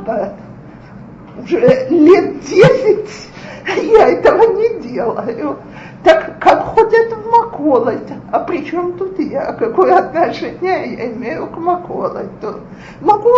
[1.44, 3.30] Уже лет десять
[3.68, 5.58] я этого не делаю.
[6.04, 9.54] Так как ходят в Маколот, а при чем тут я?
[9.54, 12.60] Какое отношение я имею к Маколоту?
[13.02, 13.30] Могу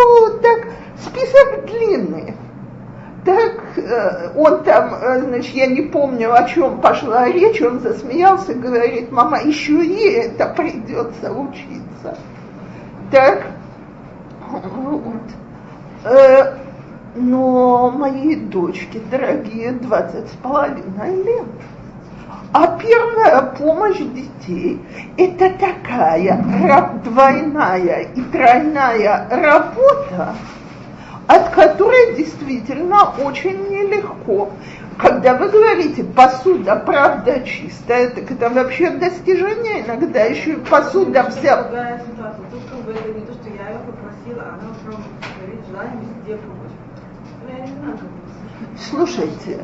[0.41, 0.67] так,
[1.01, 2.33] список длинный.
[3.23, 8.53] Так э, он там, э, значит, я не помню, о чем пошла речь, он засмеялся,
[8.53, 12.17] говорит, мама, еще и это придется учиться.
[13.11, 13.47] Так,
[14.49, 15.23] вот.
[16.09, 16.53] Э,
[17.15, 21.45] но мои дочки, дорогие, двадцать с половиной лет.
[22.53, 24.81] А первая помощь детей–
[25.17, 26.41] это такая
[27.03, 30.35] двойная и тройная работа,
[31.27, 34.49] от которой действительно очень нелегко.
[34.97, 41.63] Когда вы говорите «посуда, правда, чистая», так это вообще достижение, иногда еще и посуда вся...
[41.63, 42.45] Другая ситуация.
[42.49, 44.97] Тут как бы это не то, что я ее попросила, а она
[45.39, 46.35] говорит Ну,
[48.77, 49.59] Слушайте,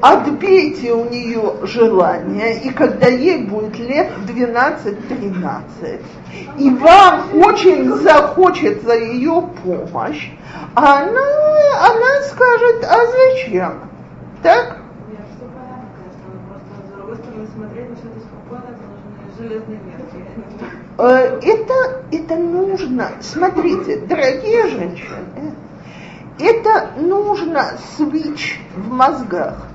[0.00, 6.00] отбейте у нее желание, и когда ей будет лет 12-13,
[6.58, 10.30] и вам очень захочется ее помощь,
[10.74, 13.80] она, она скажет, а зачем?
[14.42, 14.78] Так?
[20.98, 23.10] Э, это, это нужно.
[23.20, 25.54] Смотрите, дорогие женщины,
[26.42, 29.66] это нужно свич в мозгах.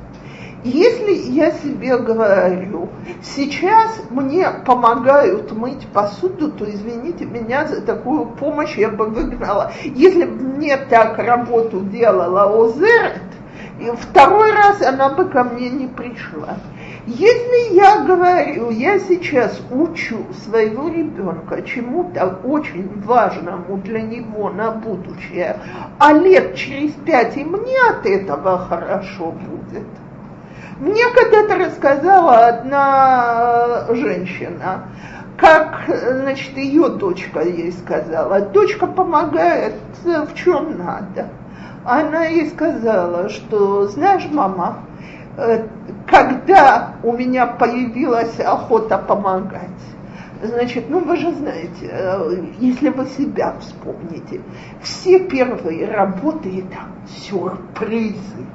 [0.63, 2.89] Если я себе говорю,
[3.23, 9.71] сейчас мне помогают мыть посуду, то извините меня за такую помощь, я бы выгнала.
[9.83, 13.21] Если бы мне так работу делала Озерет,
[14.01, 16.57] второй раз она бы ко мне не пришла.
[17.07, 25.55] Если я говорю, я сейчас учу своего ребенка чему-то очень важному для него на будущее,
[25.99, 29.87] а лет через пять и мне от этого хорошо будет.
[30.81, 34.89] Мне когда-то рассказала одна женщина,
[35.37, 41.29] как, значит, ее дочка ей сказала, дочка помогает в чем надо.
[41.85, 44.79] Она ей сказала, что, знаешь, мама,
[46.07, 49.69] когда у меня появилась охота помогать,
[50.41, 54.41] значит, ну вы же знаете, э, если вы себя вспомните,
[54.81, 58.45] все первые работы это сюрпризы.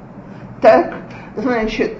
[0.61, 0.95] Так,
[1.37, 1.97] значит,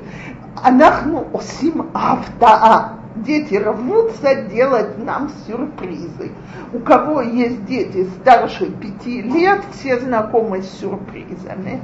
[0.61, 6.31] анахну осим автаа дети рвутся делать нам сюрпризы.
[6.73, 11.81] У кого есть дети старше пяти лет, все знакомы с сюрпризами.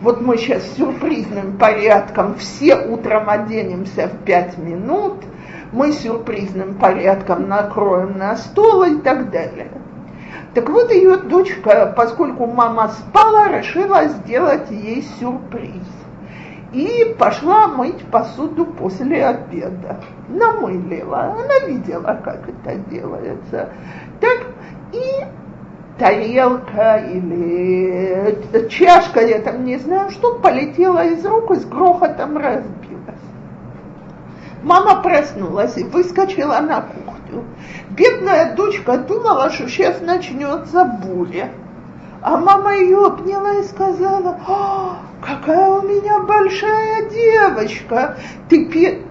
[0.00, 5.22] Вот мы сейчас сюрпризным порядком все утром оденемся в пять минут,
[5.72, 9.70] мы сюрпризным порядком накроем на стол и так далее.
[10.54, 15.99] Так вот ее дочка, поскольку мама спала, решила сделать ей сюрприз
[16.72, 20.00] и пошла мыть посуду после обеда.
[20.28, 23.70] Намылила, она видела, как это делается.
[24.20, 24.46] Так,
[24.92, 25.24] и
[25.98, 32.80] тарелка или чашка, я там не знаю, что полетела из рук и с грохотом разбилась.
[34.62, 37.44] Мама проснулась и выскочила на кухню.
[37.90, 41.50] Бедная дочка думала, что сейчас начнется буря.
[42.22, 48.16] А мама ее обняла и сказала, «А, какая у меня большая девочка,
[48.50, 48.66] ты,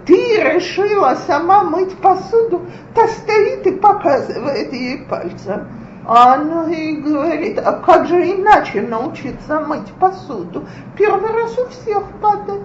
[0.06, 2.62] ты решила сама мыть посуду,
[2.94, 5.68] та стоит и показывает ей пальцем.
[6.06, 10.66] А она и говорит, а как же иначе научиться мыть посуду?
[10.96, 12.62] Первый раз у всех падает.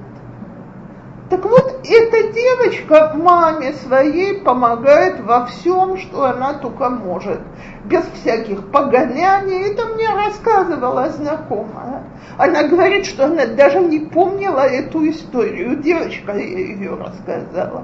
[1.34, 7.40] Так вот, эта девочка маме своей помогает во всем, что она только может,
[7.86, 9.72] без всяких погоняний.
[9.72, 12.04] Это мне рассказывала знакомая.
[12.38, 15.82] Она говорит, что она даже не помнила эту историю.
[15.82, 17.82] Девочка ей ее рассказала.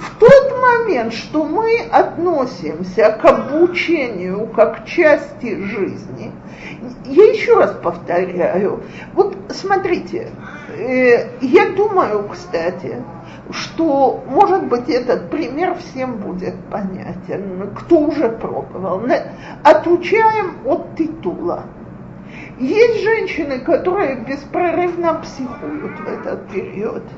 [0.00, 6.32] В тот момент, что мы относимся к обучению как к части жизни,
[7.04, 8.82] я еще раз повторяю,
[9.14, 10.30] вот смотрите,
[10.76, 13.02] э, я думаю, кстати,
[13.50, 19.02] что, может быть, этот пример всем будет понятен, кто уже пробовал.
[19.62, 21.64] Отучаем от титула.
[22.58, 27.04] Есть женщины, которые беспрерывно психуют в этот период–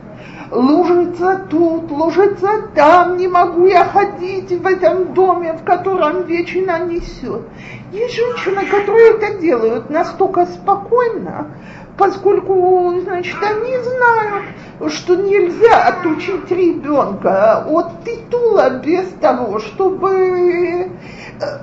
[0.50, 7.42] лужица тут, лужица там, не могу я ходить в этом доме, в котором вечно несет.
[7.92, 11.48] Есть женщины, которые это делают настолько спокойно,
[11.98, 20.90] поскольку, значит, они знают, что нельзя отучить ребенка от титула без того, чтобы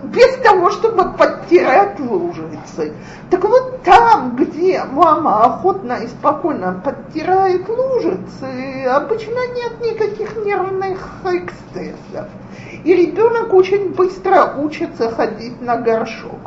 [0.03, 2.93] без того, чтобы подтирать лужицы.
[3.29, 12.27] Так вот там, где мама охотно и спокойно подтирает лужицы, обычно нет никаких нервных эксцессов.
[12.83, 16.39] И ребенок очень быстро учится ходить на горшок.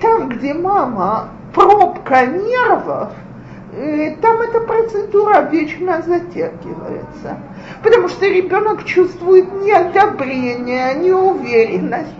[0.00, 3.12] Там, где мама пробка нервов,
[4.22, 7.38] там эта процедура вечно затягивается.
[7.82, 12.14] Потому что ребенок чувствует неодобрение, неуверенность.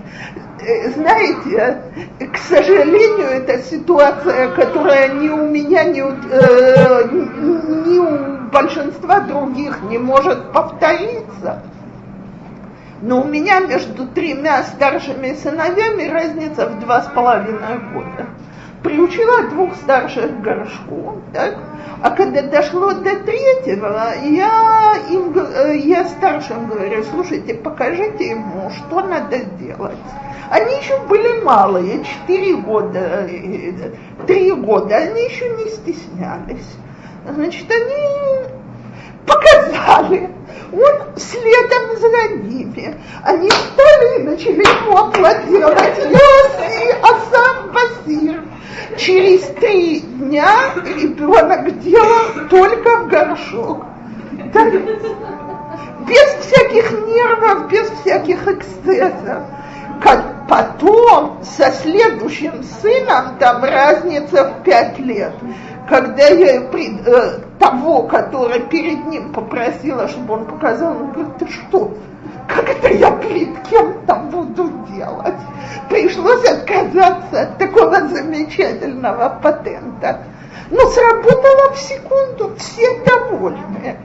[0.61, 1.83] Э, знаете,
[2.31, 7.09] к сожалению, это ситуация, которая ни у меня, ни у, э,
[7.87, 11.63] ни у большинства других не может повториться.
[13.01, 18.27] Но у меня между тремя старшими сыновьями разница в два с половиной года.
[18.87, 21.59] Приучила двух старших к горшку, так?
[22.03, 29.01] А когда дошло до третьего, я, им, э, я старшим говорю, слушайте, покажите ему, что
[29.01, 29.99] надо делать.
[30.51, 33.91] Они еще были малые, четыре года, э,
[34.29, 36.77] три года, они еще не стеснялись.
[37.29, 38.47] Значит, они
[39.27, 40.31] показали.
[40.73, 42.97] Он следом за ними.
[43.23, 45.99] Они встали и начали ему аплодировать.
[45.99, 48.43] Йоси, а сам Басир.
[48.97, 53.85] Через три дня ребенок делал только в горшок.
[54.53, 54.73] Так,
[56.07, 59.43] без всяких нервов, без всяких эксцессов.
[60.03, 65.33] Как потом со следующим сыном там разница в пять лет
[65.89, 71.97] когда я э, того, который перед ним попросила, чтобы он показал, он говорит, ты что,
[72.49, 75.35] как это я перед кем-то буду делать?
[75.89, 80.25] Пришлось отказаться от такого замечательного патента.
[80.71, 83.97] Но сработало в секунду, все довольны.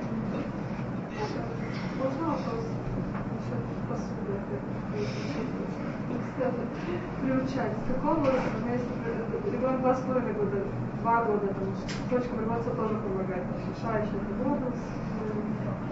[7.22, 7.72] Приучать.
[7.86, 10.58] С какого возраста, если ребенок два с половиной года
[11.02, 11.68] два года, там,
[12.10, 14.72] дочка моего тоже помогает, шиша еще воду,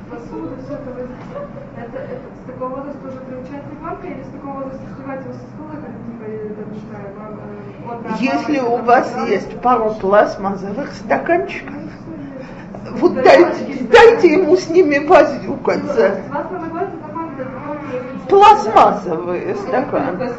[0.10, 0.89] посуду, все это,
[1.78, 5.39] это, это с такого возраста уже приучать ребенка или с такого возраста сливать его со
[5.39, 11.74] стула, как типа, там, не знаю, мама, Если у вас есть пару пластмассовых стаканчиков,
[12.93, 16.22] вот дайте, дайте ему с ними возюкаться.
[18.28, 20.30] Пластмассовые стаканы.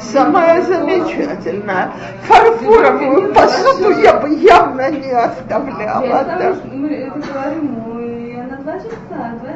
[0.00, 1.90] Самое замечательное.
[2.24, 6.24] Фарфоровую посуду я бы явно не оставляла.
[6.24, 6.54] Да.
[6.72, 9.52] Мы это говорим, и она два часа, два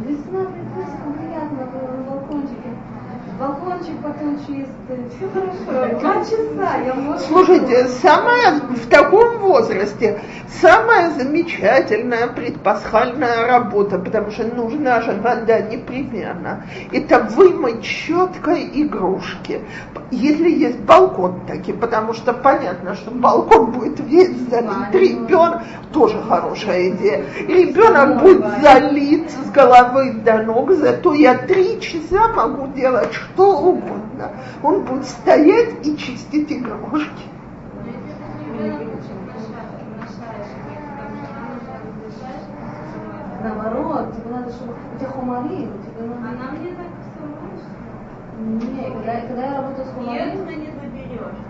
[0.00, 2.70] Весна прекрасно, приятно, на балкончике.
[3.44, 4.64] Балкончик потом чистый,
[5.10, 6.00] все хорошо.
[6.00, 7.18] Два часа я могу...
[7.18, 10.18] Слушайте, самое, в таком возрасте
[10.60, 19.60] самая замечательная предпасхальная работа, потому что нужна же вода непременно, это вымыть щеткой игрушки.
[20.10, 26.90] Если есть балкон таки, потому что понятно, что балкон будет весь залит, ребенок, тоже хорошая
[26.90, 33.58] идея, ребенок будет залит с головы до ног, зато я три часа могу делать что
[33.58, 34.30] угодно.
[34.62, 37.24] Он будет стоять и чистить игрушки.
[43.42, 46.28] Наоборот, тебе надо, чтобы у тебя хумарин, тебе надо...
[46.28, 47.22] Она мне так все
[48.40, 50.28] Не, когда, когда я работаю с хумарин...
[50.30, 51.44] Ее ты не заберешь.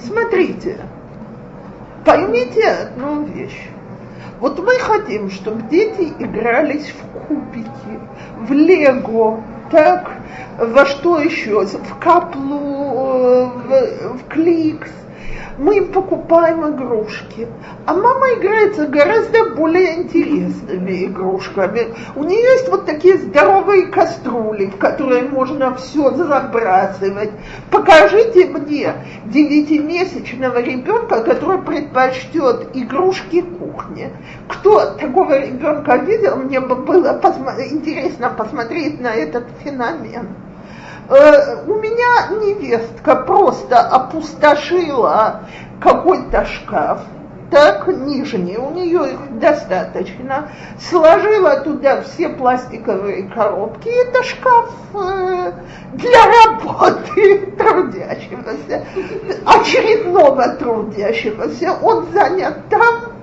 [0.00, 0.80] Смотрите,
[2.04, 3.68] поймите одну вещь.
[4.40, 7.98] Вот мы хотим, чтобы дети игрались в кубики,
[8.38, 10.10] в лего, так,
[10.58, 14.90] во что еще, в каплу, в, в кликс,
[15.58, 17.48] мы им покупаем игрушки.
[17.86, 21.94] А мама играется гораздо более интересными игрушками.
[22.16, 27.30] У нее есть вот такие здоровые кастрюли, в которые можно все забрасывать.
[27.70, 28.94] Покажите мне
[29.26, 34.10] девятимесячного ребенка, который предпочтет игрушки кухни.
[34.48, 40.28] Кто такого ребенка видел, мне бы было посмо- интересно посмотреть на этот феномен.
[41.08, 45.40] Э, у меня невестка просто опустошила
[45.80, 47.00] какой-то шкаф,
[47.50, 50.48] так, нижние, у нее их достаточно,
[50.80, 55.52] сложила туда все пластиковые коробки, это шкаф э,
[55.92, 58.86] для работы трудящегося,
[59.44, 63.13] очередного трудящегося, он занят там,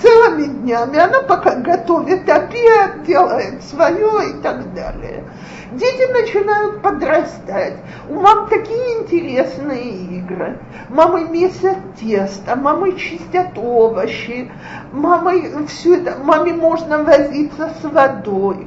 [0.00, 5.24] целыми днями, она пока готовит обед, делает свое и так далее.
[5.72, 7.76] Дети начинают подрастать.
[8.08, 10.58] У мам такие интересные игры.
[10.88, 14.50] Мамы месят тесто, мамы чистят овощи,
[14.92, 18.66] мамы все это, маме можно возиться с водой.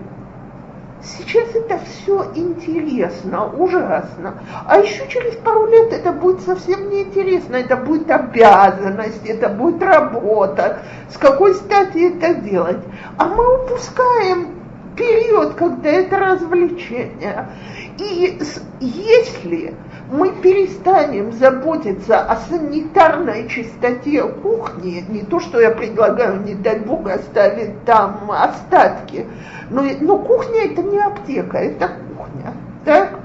[1.04, 4.42] Сейчас это все интересно, ужасно.
[4.66, 7.58] А еще через пару лет это будет совсем неинтересно.
[7.58, 10.80] Это будет обязанность, это будет работа.
[11.14, 12.80] С какой стати это делать?
[13.18, 14.48] А мы упускаем
[14.96, 17.50] период, когда это развлечение.
[17.98, 18.40] И
[18.80, 19.74] если
[20.12, 27.08] мы перестанем заботиться о санитарной чистоте кухни, не то, что я предлагаю, не дай бог,
[27.08, 29.26] оставить там остатки,
[29.70, 32.54] но, но кухня это не аптека, это кухня.
[32.86, 33.20] Так?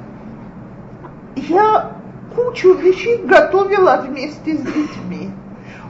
[1.36, 1.92] Я
[2.34, 5.30] кучу вещей готовила вместе с детьми.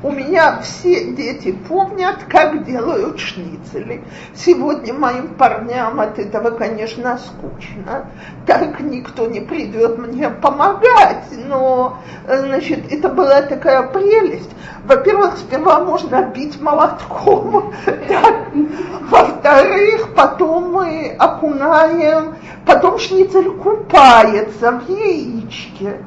[0.00, 4.04] У меня все дети помнят, как делают шницели.
[4.32, 8.06] Сегодня моим парням от этого, конечно, скучно.
[8.46, 14.50] Так никто не придет мне помогать, но, значит, это была такая прелесть.
[14.84, 17.74] Во-первых, сперва можно бить молотком,
[19.10, 25.98] во-вторых, потом мы окунаем, потом шницель купается в яичке.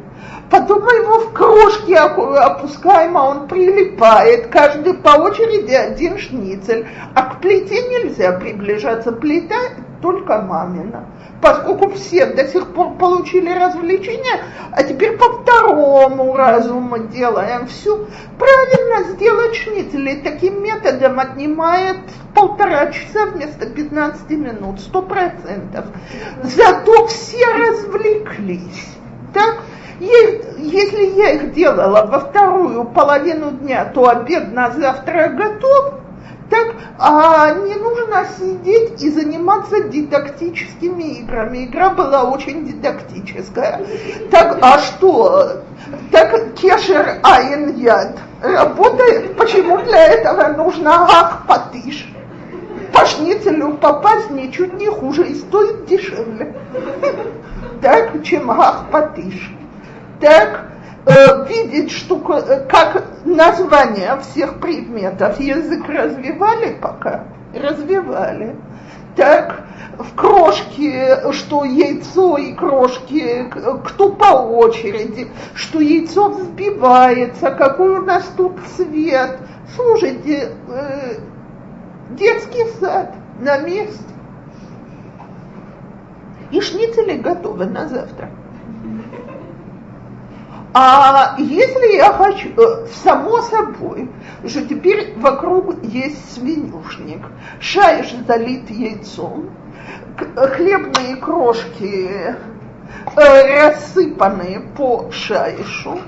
[0.52, 4.48] Потом мы его в крошки опускаем, а он прилипает.
[4.48, 6.88] Каждый по очереди один шницель.
[7.16, 9.14] А к плите нельзя приближаться.
[9.14, 9.56] Плита
[10.02, 11.06] только мамина.
[11.42, 14.42] Поскольку все до сих пор получили развлечения,
[14.74, 18.06] а теперь по второму разу мы делаем все.
[18.38, 21.98] Правильно сделать шницели таким методом отнимает
[22.36, 25.86] полтора часа вместо 15 минут, сто процентов.
[26.44, 28.98] Зато все развлеклись.
[29.34, 29.62] Так?
[30.02, 35.94] Если я их делала во вторую половину дня, то обед на завтра готов,
[36.50, 41.66] так а не нужно сидеть и заниматься дидактическими играми.
[41.66, 43.80] Игра была очень дидактическая.
[44.32, 45.62] Так, а что?
[46.10, 49.38] Так кешер айн яд работает.
[49.38, 52.12] Почему для этого нужно ах патыш?
[52.92, 56.56] По шницелю попасть ничуть не хуже и стоит дешевле.
[57.82, 59.52] Так, чем ах патыш
[60.22, 60.72] так
[61.06, 68.56] э, видеть, что э, как название всех предметов язык развивали пока, развивали.
[69.16, 69.66] Так,
[69.98, 73.52] в крошке, что яйцо и крошки,
[73.84, 79.38] кто по очереди, что яйцо взбивается, какой у нас тут цвет.
[79.76, 81.16] Слушайте, э,
[82.12, 84.04] детский сад на месте.
[86.52, 88.30] И шницели готовы на завтра.
[90.74, 94.10] А если я хочу, э, само собой,
[94.48, 97.28] что теперь вокруг есть свинюшник,
[97.60, 99.50] шаиш залит яйцом,
[100.36, 102.36] хлебные крошки э,
[103.16, 106.00] рассыпанные по шаишу,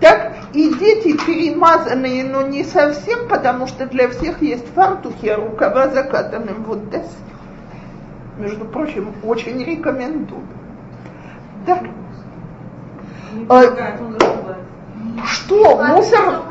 [0.00, 5.88] так и дети перемазанные, но не совсем, потому что для всех есть фартухи, а рукава
[5.88, 7.02] закатаны вот до
[8.36, 10.42] Между прочим, очень рекомендую.
[11.64, 11.84] Так,
[15.26, 15.84] что?
[15.84, 16.42] Мусор?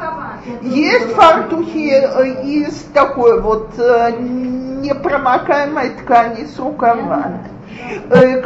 [0.61, 7.39] Есть фартухи э, из такой вот э, непромокаемой ткани с рукавами.
[8.09, 8.41] Э,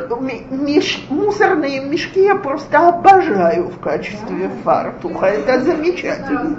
[0.52, 5.26] меш, мусорные мешки я просто обожаю в качестве фартуха.
[5.26, 6.58] Это замечательно.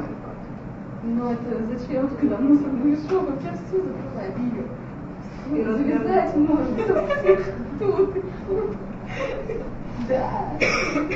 [1.05, 4.65] Но это зачем, когда мусорный мешок, вообще все закрывает ее.
[5.51, 6.67] И развязать можно.
[10.07, 11.09] Тут.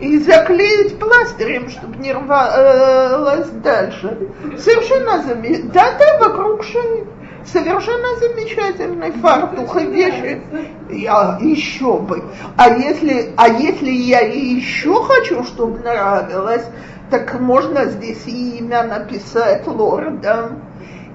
[0.00, 4.28] И заклеить пластырем, чтобы не рвалось дальше.
[4.58, 5.72] Совершенно замечательно.
[5.72, 7.06] Да-да, вокруг шеи.
[7.44, 10.42] Совершенно замечательный фартух и вещи.
[10.90, 12.22] Я еще бы.
[12.56, 16.64] А если, а если я еще хочу, чтобы нравилось,
[17.10, 20.62] так можно здесь и имя написать лордом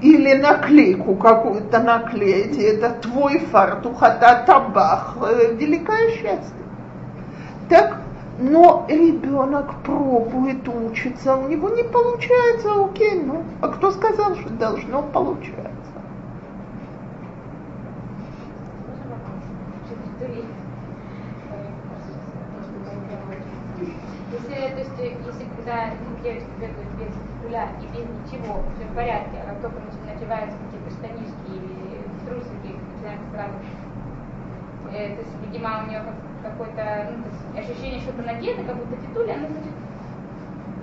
[0.01, 2.57] или наклейку какую-то наклеить.
[2.57, 5.17] Это твой фартух, это табах.
[5.53, 6.64] Великое счастье.
[7.69, 7.99] Так,
[8.39, 15.01] но ребенок пробует учиться, у него не получается, окей, ну, а кто сказал, что должно
[15.01, 15.71] получаться?
[24.31, 25.91] Если то есть, если когда
[26.21, 30.91] девочка бегает без пуля и без ничего, все в порядке, а как только начинаются какие-то
[30.91, 33.53] штанишки или трусики, начинается сразу,
[34.95, 36.01] э, то есть, видимо, у нее
[36.43, 39.73] какое-то ну, ощущение, что-то надето, как будто титуля, она значит,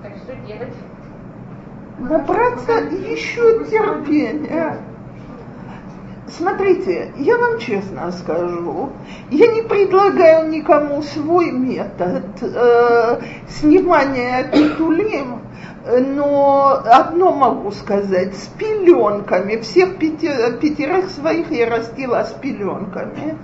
[0.02, 0.74] так что делать?
[1.98, 4.78] Набраться еще терпения.
[6.28, 8.90] Смотрите, я вам честно скажу,
[9.30, 15.42] я не предлагаю никому свой метод э, снимания титулим,
[15.84, 20.28] но одно могу сказать, с пеленками, всех пяти,
[20.60, 23.36] пятерых своих я растила с пеленками,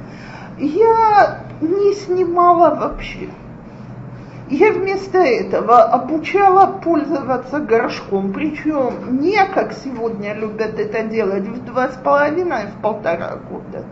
[0.59, 3.28] я не снимала вообще.
[4.50, 11.88] Я вместо этого обучала пользоваться горшком, причем не как сегодня любят это делать в два
[11.88, 13.84] с половиной, в полтора года.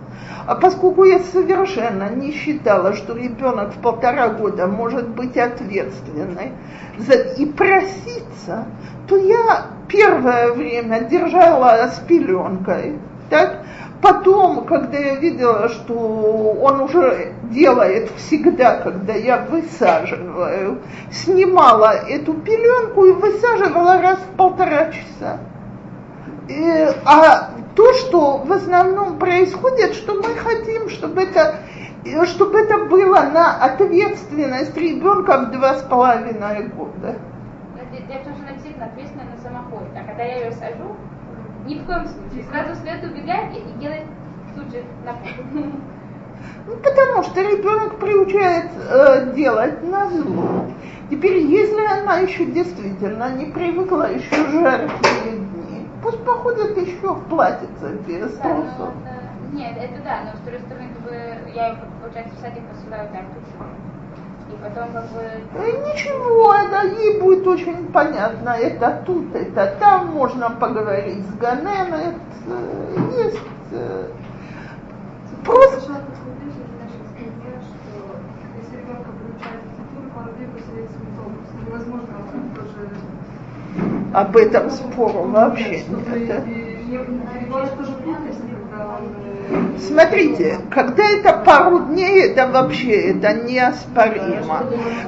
[0.46, 6.52] А поскольку я совершенно не считала, что ребенок в полтора года может быть ответственный
[6.96, 8.64] за, и проситься,
[9.08, 12.98] то я первое время держала с пеленкой,
[13.28, 13.58] так?
[14.03, 20.80] Потом, когда я видела, что он уже делает всегда, когда я высаживаю,
[21.11, 25.38] снимала эту пеленку и высаживала раз в полтора часа.
[26.49, 31.57] И, а то, что в основном происходит, что мы хотим, чтобы это,
[32.26, 37.16] чтобы это было на ответственность ребенка в два с половиной года.
[37.97, 39.88] Что она действительно ответственна на самоход.
[39.94, 40.95] А когда я ее сажу,
[41.66, 42.44] ни в коем случае.
[42.50, 44.04] Сразу свет убегает и, делает
[44.54, 45.12] тут же на
[46.66, 50.66] ну, потому что ребенок приучает э, делать на зло.
[51.10, 57.98] Теперь, если она еще действительно не привыкла еще жаркие дни, пусть походит еще в платьице
[58.06, 58.94] без да, трусов.
[59.04, 63.08] Но, нет, это да, но с другой стороны, как бы, я, получается, в садик посылаю
[63.10, 63.86] так, и
[64.66, 65.20] потом как бы...
[65.20, 68.50] Э, ничего, это ей будет очень понятно.
[68.50, 73.40] Это тут, это там, можно поговорить с Ганем, это есть...
[73.72, 74.08] Э,
[75.44, 75.80] просто...
[84.12, 86.42] Об этом спору вообще нет.
[89.78, 94.64] Смотрите, когда это пару дней, это вообще это неоспоримо.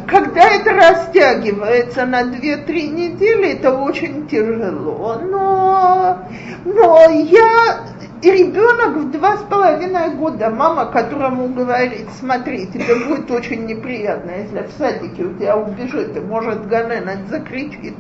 [0.07, 5.21] Когда это растягивается на 2-3 недели, это очень тяжело.
[5.23, 6.19] Но,
[6.65, 7.81] но я
[8.21, 14.33] и ребенок в два с половиной года, мама, которому говорит, смотри, тебе будет очень неприятно,
[14.33, 17.95] если в садике у тебя убежит, и может Ганена закричит,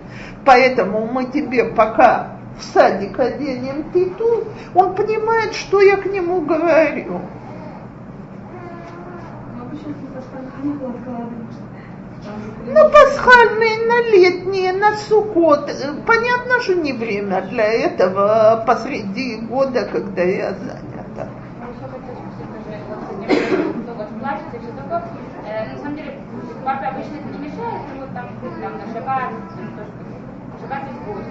[0.44, 4.44] поэтому мы тебе пока в садик оденем титул,
[4.74, 7.20] он понимает, что я к нему говорю.
[12.66, 15.70] Ну, пасхальные, на летние, на сукот.
[16.06, 21.28] Понятно, что не время для этого посреди года, когда я занята.
[25.48, 26.18] На самом деле,
[26.64, 28.28] папе обычно это не мешает, но вот там,
[28.60, 29.32] там на шаббат,
[30.60, 31.28] шаббат есть гость,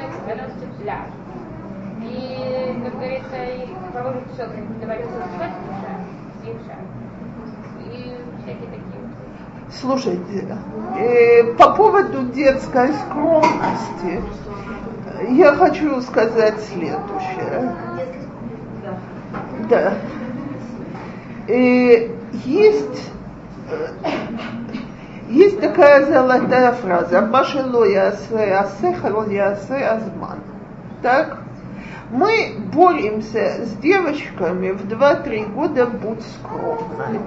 [0.00, 1.08] понимают, становится пляж.
[2.02, 5.52] И, как говорится, и проводят все, как договорился спать,
[6.42, 6.48] и
[7.84, 8.90] И всякие такие
[9.70, 10.58] Слушайте,
[10.98, 14.22] э, по поводу детской скромности
[15.30, 17.76] я хочу сказать следующее.
[19.68, 19.94] Да.
[21.46, 22.08] Э,
[22.44, 23.10] есть
[25.30, 30.40] есть такая золотая фраза «Башело ясе асехал ясе азман».
[31.02, 31.38] Так?
[32.10, 37.20] Мы боремся с девочками в 2-3 года «Будь скромной».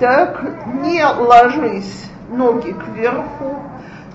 [0.00, 0.42] Так,
[0.82, 3.62] не ложись ноги кверху.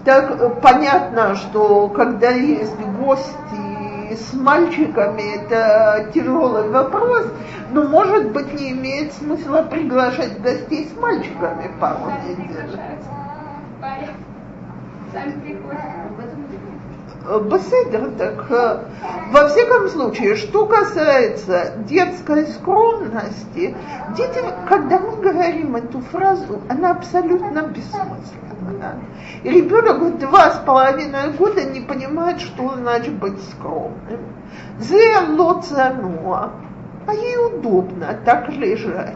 [0.04, 3.67] Так, понятно, что когда есть гости
[4.16, 7.26] с мальчиками, это тяжелый вопрос,
[7.72, 12.80] но, может быть, не имеет смысла приглашать гостей с мальчиками пару недель.
[17.28, 18.80] Беседер, так э,
[19.32, 23.76] во всяком случае, что касается детской скромности,
[24.16, 24.40] дети,
[24.70, 28.57] когда мы говорим эту фразу, она абсолютно бессмысленна.
[29.44, 34.22] И ребенок в два с половиной года не понимает, что значит быть скромным.
[34.80, 36.52] Зе лоцануа
[37.08, 39.16] а ей удобно так лежать.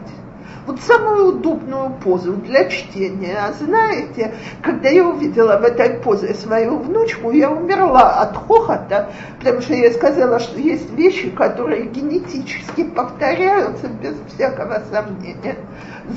[0.72, 3.38] Вот самую удобную позу для чтения.
[3.38, 9.10] А знаете, когда я увидела в этой позе свою внучку, я умерла от хохота,
[9.40, 15.58] потому что я сказала, что есть вещи, которые генетически повторяются без всякого сомнения.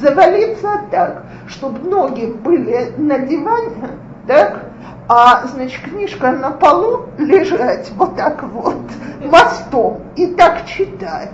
[0.01, 4.64] Завалиться так, чтобы ноги были на диване, так,
[5.09, 8.81] а, значит, книжка на полу лежать вот так вот,
[9.22, 11.33] мостом, и так читать.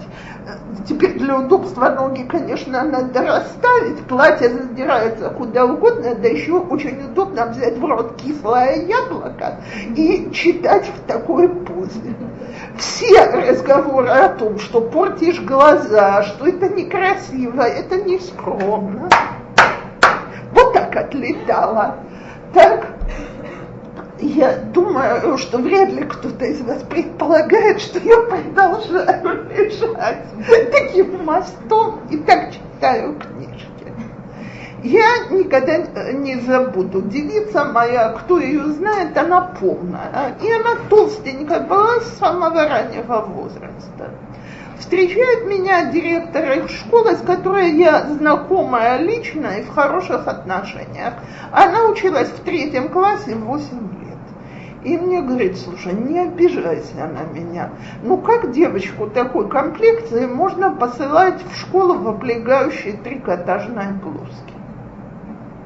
[0.89, 7.47] Теперь для удобства ноги, конечно, надо расставить, платье задирается куда угодно, да еще очень удобно
[7.47, 9.61] взять в рот кислое яблоко
[9.95, 12.17] и читать в такой позе.
[12.77, 19.09] Все разговоры о том, что портишь глаза, что это некрасиво, это не скромно.
[20.53, 21.97] Вот так отлетала.
[22.53, 22.89] Так,
[24.19, 30.25] я думаю, что вряд ли кто-то из вас предполагает, что я продолжаю лежать
[30.73, 33.71] таким мостом и так читаю книжки.
[34.83, 35.79] Я никогда
[36.13, 37.03] не забуду.
[37.03, 40.37] Девица моя, кто ее знает, она полная.
[40.41, 44.11] И она толстенькая была с самого раннего возраста.
[44.81, 51.15] Встречает меня директор их школы, с которой я знакомая лично и в хороших отношениях.
[51.53, 54.19] Она училась в третьем классе 8 лет.
[54.83, 57.73] И мне говорит, слушай, не обижайся на меня.
[58.03, 64.55] Ну как девочку такой комплекции можно посылать в школу в облегающей трикотажной блузке?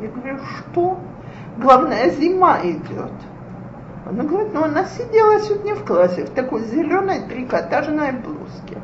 [0.00, 0.98] Я говорю, что?
[1.58, 3.12] Главное, зима идет.
[4.06, 8.82] Она говорит, ну она сидела сегодня в классе в такой зеленой трикотажной блузке.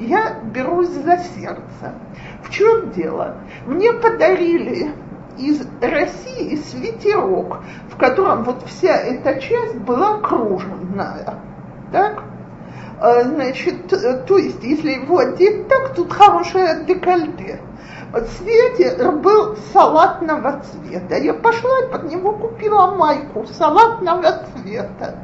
[0.00, 1.94] Я берусь за сердце.
[2.42, 3.36] В чем дело?
[3.66, 4.94] Мне подарили
[5.36, 7.58] из России свитерок,
[7.90, 11.34] в котором вот вся эта часть была круженная.
[11.92, 12.22] Так?
[12.98, 13.88] А, значит,
[14.26, 17.60] то есть, если его одеть так, тут хорошее декольте.
[18.38, 21.16] Свитер был салатного цвета.
[21.16, 25.14] Я пошла и под него купила майку салатного цвета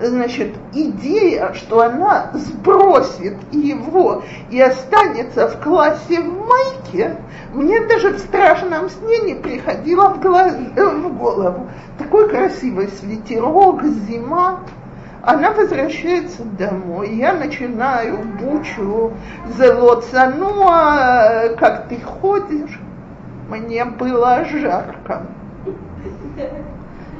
[0.00, 7.16] значит, идея, что она сбросит его и останется в классе в майке,
[7.52, 11.68] мне даже в страшном сне не приходила в, глаз, в голову.
[11.98, 14.60] Такой красивый свитерок, зима.
[15.22, 19.12] Она возвращается домой, я начинаю бучу,
[19.56, 22.78] зелоться, ну а как ты ходишь?
[23.48, 25.26] Мне было жарко.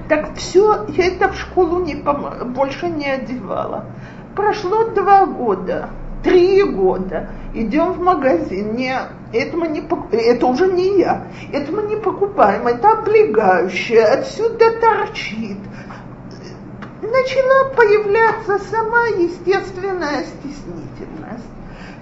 [0.08, 3.86] Так все, я это в школу не пом- больше не одевала.
[4.36, 5.88] Прошло два года,
[6.22, 7.30] три года.
[7.54, 8.74] Идем в магазин.
[8.74, 8.98] Не,
[9.56, 9.82] мы не,
[10.12, 11.26] это уже не я.
[11.52, 12.66] Это мы не покупаем.
[12.66, 14.04] Это облегающее.
[14.04, 15.58] Отсюда торчит.
[17.00, 21.13] Начала появляться сама естественная стеснительность.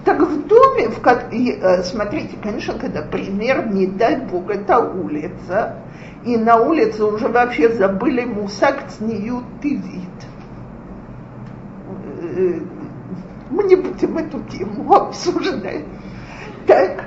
[0.05, 5.77] Так в доме, в, э, смотрите, конечно, когда пример, не дай бог, это улица,
[6.25, 10.09] и на улице уже вообще забыли мусак цниют ты вид.
[12.21, 12.61] Э,
[13.51, 15.85] мы не будем эту тему обсуждать.
[16.67, 17.05] Так,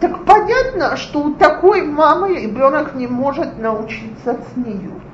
[0.00, 5.07] так понятно, что у такой мамы ребенок не может научиться цниюту.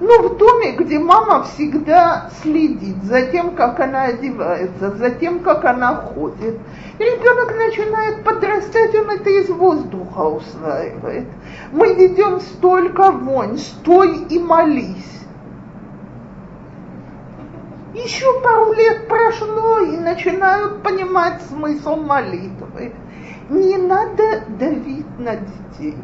[0.00, 5.64] Но в доме, где мама всегда следит за тем, как она одевается, за тем, как
[5.64, 6.58] она ходит,
[6.98, 11.26] ребенок начинает подрастать, он это из воздуха усваивает.
[11.72, 15.14] Мы ведем столько вонь, стой и молись.
[17.94, 22.92] Еще пару лет прошло, и начинают понимать смысл молитвы.
[23.48, 25.96] Не надо давить на детей.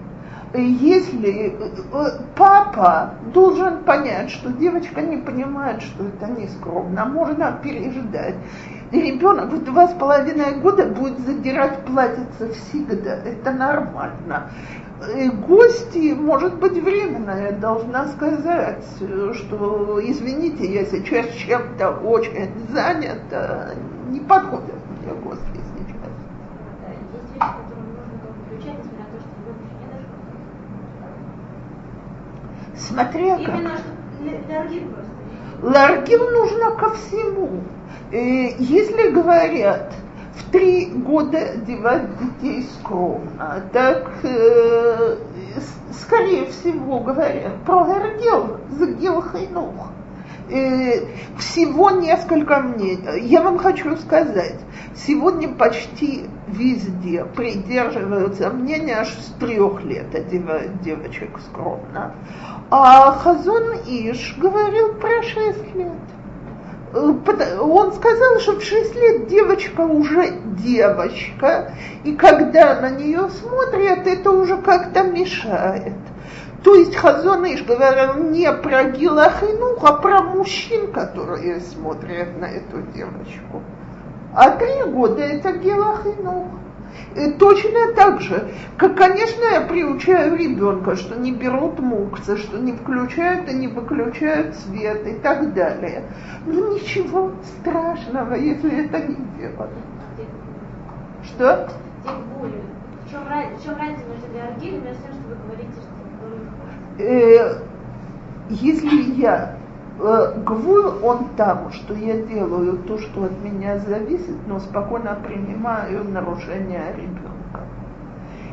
[0.52, 8.34] Если э, папа должен понять, что девочка не понимает, что это не скромно, можно переждать.
[8.90, 13.18] Ребенок в два с половиной года будет задирать платьице всегда.
[13.24, 14.50] Это нормально.
[15.16, 18.82] И гости, может быть, временно, я должна сказать,
[19.34, 23.70] что, извините, я сейчас чем-то очень занята,
[24.08, 26.10] не подходят мне гости сейчас.
[27.10, 28.02] Есть вещи, которые нужно
[28.46, 30.10] включать, несмотря на то, что ребенок еще не дошел.
[32.80, 33.48] Смотря как.
[33.48, 33.78] Именно.
[35.62, 37.62] Ларгил нужно ко всему.
[38.12, 39.92] Э, если говорят,
[40.36, 45.16] в три года девать детей скромно, так э,
[45.92, 49.90] скорее всего говорят про Гергел, Загил Хайнух.
[50.50, 51.06] Э,
[51.38, 53.20] всего несколько мнений.
[53.20, 54.58] Я вам хочу сказать,
[54.96, 62.14] сегодня почти везде придерживаются мнения, аж с трех лет одевают девочек скромно.
[62.72, 65.90] А Хазон Иш говорил про шесть лет.
[66.94, 71.72] он сказал, что в 6 лет девочка уже девочка,
[72.04, 75.94] и когда на нее смотрят, это уже как-то мешает.
[76.62, 83.62] То есть Хазоныш говорил не про Гилахинух, а про мужчин, которые смотрят на эту девочку.
[84.32, 86.46] А три года это Гилахинух.
[87.16, 92.72] И точно так же, как, конечно, я приучаю ребенка, что не берут муксы, что не
[92.72, 96.04] включают и не выключают свет и так далее.
[96.46, 99.70] Но ничего страшного, если это не делают.
[101.24, 101.68] Что?
[102.02, 107.58] В чем, в чем разница между Георгием и тем, что вы говорите, что э,
[108.50, 109.59] если я
[110.00, 116.94] гвуль, он там, что я делаю то, что от меня зависит, но спокойно принимаю нарушение
[116.96, 117.60] ребенка.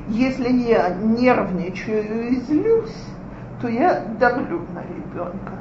[0.10, 3.06] Если я нервничаю и злюсь,
[3.62, 5.54] то я давлю на ребенка.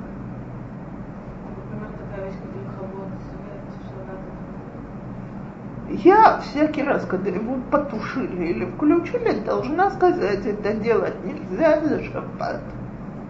[5.88, 12.60] Я всякий раз, когда его потушили или включили, должна сказать, это делать нельзя за шаббат.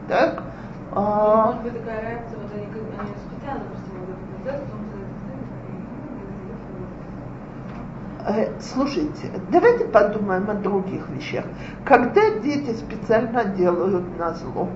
[0.08, 0.42] Так?
[0.92, 1.46] А...
[1.46, 2.38] Может быть такая реакция,
[8.60, 11.44] Слушайте, давайте подумаем о других вещах.
[11.84, 14.68] Когда дети специально делают на зло?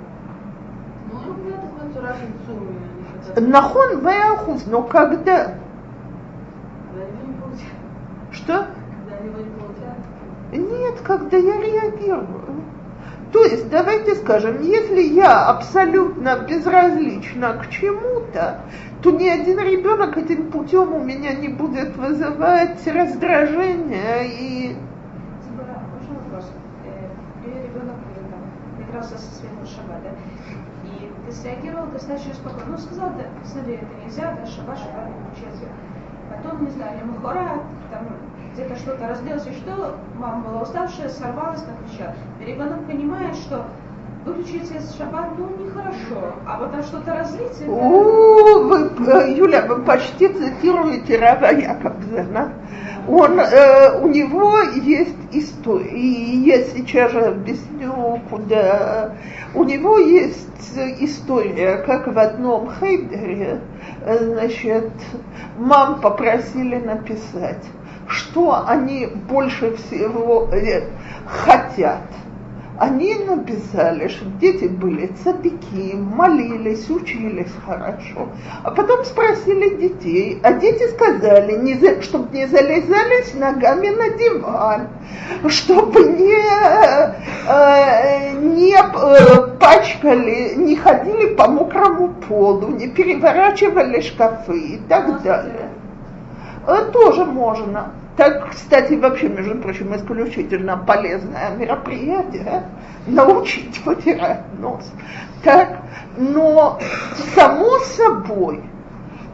[3.36, 3.40] Ну.
[3.40, 5.54] Нахон ваяхуз, но когда?
[8.30, 8.66] Что?
[10.52, 12.49] Нет, когда я реагирую.
[13.32, 18.60] То есть, давайте скажем, если я абсолютно безразлична к чему-то,
[19.02, 24.76] то ни один ребенок этим путем у меня не будет вызывать раздражение и...
[25.56, 26.50] Можно вопрос?
[26.84, 27.08] Э,
[27.46, 27.96] ребенок
[28.78, 30.10] игрался со светом шаба, да?
[30.88, 32.72] И ты среагировал достаточно спокойно.
[32.72, 35.66] Ну, сказал, да, смотри, это нельзя, да, шаба, шаба, не учился.
[36.30, 38.06] Потом, не знаю, ему хора, там
[38.54, 42.14] где-то что-то разделась, и что, мама была уставшая, сорвалась, накричала.
[42.40, 43.64] И ребенок понимает, что
[44.24, 47.70] выключить свет шаббат, ну, нехорошо, а вот там что-то разлить, это...
[47.70, 52.52] О, вы, э, Юля, вы почти цитируете Рава Якобзена.
[53.08, 59.14] Он, э, у него есть история, и я сейчас же объясню, куда.
[59.54, 63.60] У него есть история, как в одном хейдере,
[64.04, 64.92] э, значит,
[65.56, 67.64] мам попросили написать
[68.10, 70.82] что они больше всего э,
[71.26, 72.02] хотят.
[72.78, 78.30] Они написали, что дети были цадыки, молились, учились хорошо.
[78.64, 84.88] А потом спросили детей, а дети сказали, не за, чтобы не залезались ногами на диван,
[85.48, 86.40] чтобы не,
[87.48, 95.69] э, не э, пачкали, не ходили по мокрому полу, не переворачивали шкафы и так далее.
[96.70, 97.90] Это тоже можно.
[98.16, 102.64] Так, кстати, вообще, между прочим, исключительно полезное мероприятие
[103.08, 104.88] научить вытирать нос.
[105.42, 105.78] Так,
[106.16, 106.78] но
[107.34, 108.62] само собой,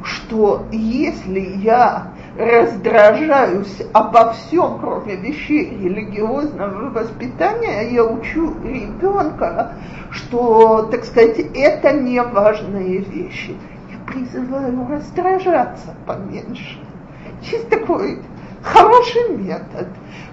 [0.02, 9.72] что если я раздражаюсь обо всем, кроме вещей религиозного воспитания, я учу ребенка,
[10.10, 13.56] что, так сказать, это не важные вещи.
[13.90, 16.85] Я призываю раздражаться поменьше.
[17.42, 18.20] Чисто такой
[18.66, 19.86] Хороший метод.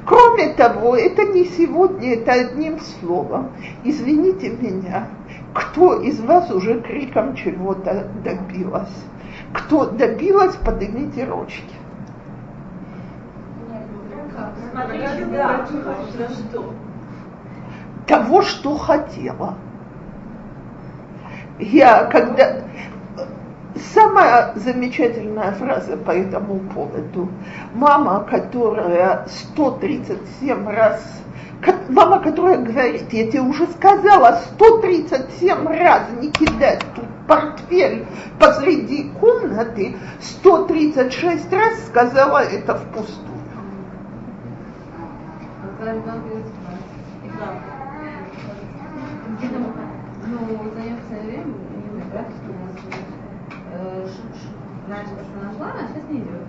[0.08, 3.52] Кроме того, это не сегодня, это одним словом.
[3.84, 5.08] Извините меня,
[5.54, 8.90] кто из вас уже криком чего-то добилась?
[9.54, 11.64] Кто добилась, поднимите ручки.
[18.08, 19.56] Того, что хотела.
[21.60, 22.64] Я когда
[23.76, 27.30] Самая замечательная фраза по этому поводу.
[27.74, 31.24] Мама, которая 137 раз
[31.90, 38.06] мама, которая говорит, я тебе уже сказала 137 раз не кидать тут портфель
[38.40, 43.30] посреди комнаты, 136 раз сказала это впустую.
[50.26, 51.54] Ну, заняться время,
[54.94, 56.44] раньше просто нашла, а сейчас не идет.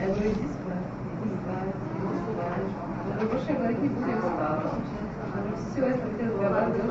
[0.00, 0.88] Я говорю, иди спать,
[1.22, 2.66] иди спать, иди спать.
[3.30, 4.62] Больше я говорить не буду, я устала.
[5.70, 6.84] Все, ты разговариваешь,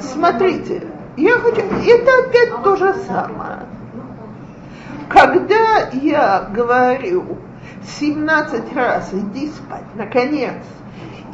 [0.00, 0.82] Смотрите,
[1.16, 3.60] я хочу, это опять то же самое.
[5.08, 7.38] Когда я говорю
[8.00, 10.56] 17 раз иди спать, наконец,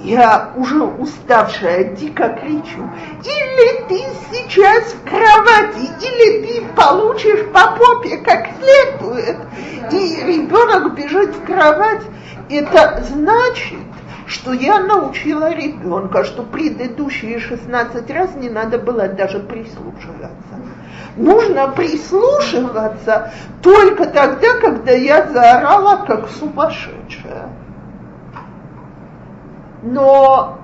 [0.04, 2.88] я уже уставшая дико кричу,
[3.24, 4.02] или ты
[4.52, 9.38] час в кровати, или ты получишь по попе как следует,
[9.90, 12.02] и ребенок бежит в кровать,
[12.50, 13.78] это значит,
[14.26, 20.28] что я научила ребенка, что предыдущие 16 раз не надо было даже прислушиваться.
[21.16, 23.32] Нужно прислушиваться
[23.62, 27.50] только тогда, когда я заорала как сумасшедшая.
[29.82, 30.58] Но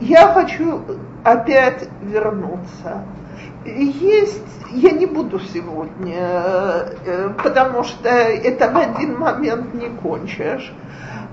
[0.00, 0.82] я хочу
[1.24, 3.04] опять вернуться.
[3.64, 6.16] Есть, я не буду сегодня,
[7.04, 10.72] э, потому что это в один момент не кончишь.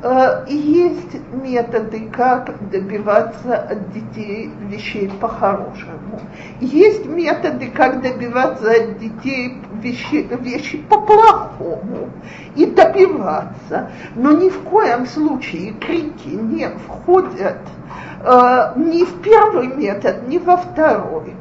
[0.01, 6.21] Э, есть методы, как добиваться от детей вещей по-хорошему.
[6.59, 12.09] Есть методы, как добиваться от детей вещи, вещи по-плохому
[12.55, 13.91] и добиваться.
[14.15, 17.57] Но ни в коем случае крики не входят
[18.23, 21.33] э, ни в первый метод, ни во второй,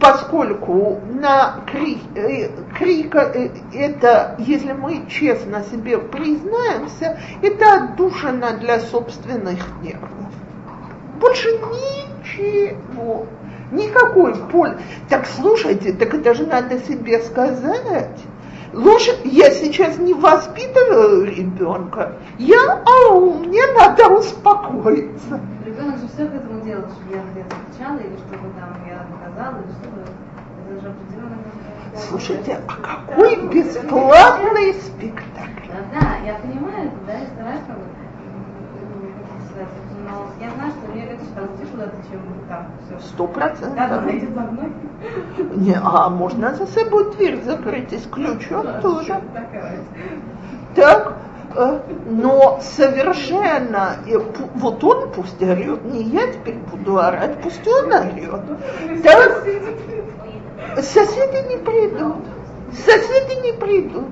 [0.00, 8.80] поскольку на крик, э, крик э, это, если мы честно себе признаемся, это отдушина для
[8.80, 10.32] собственных нервов.
[11.20, 13.26] Больше ничего.
[13.72, 14.78] Никакой пользы.
[15.08, 18.20] Так слушайте, так это же надо себе сказать.
[18.74, 25.40] Ложь, я сейчас не воспитываю ребенка, я, ау, мне надо успокоиться.
[25.66, 29.58] Ребенок же все к этому делает, чтобы я где-то кричала, или чтобы там я доказала,
[29.58, 30.02] или чтобы...
[30.70, 31.36] Это же определенно...
[32.08, 35.68] Слушайте, а какой бесплатный спектакль?
[35.68, 37.84] Да, да, я понимаю это, да, и стараюсь как бы,
[40.12, 43.08] но я знаю, что мне уйти куда-то, чем там все.
[43.08, 43.76] Сто процентов.
[43.76, 44.72] Да, да, идет за мной.
[45.56, 49.20] Не, а можно за собой дверь закрыть и с ключом тоже.
[49.34, 49.78] Такая.
[50.74, 51.16] Так,
[51.56, 53.96] э, но совершенно,
[54.54, 58.40] вот он пусть орет, не я теперь буду орать, пусть он орет.
[59.02, 59.44] Так,
[60.82, 62.24] соседи не придут,
[62.72, 64.08] соседи не придут.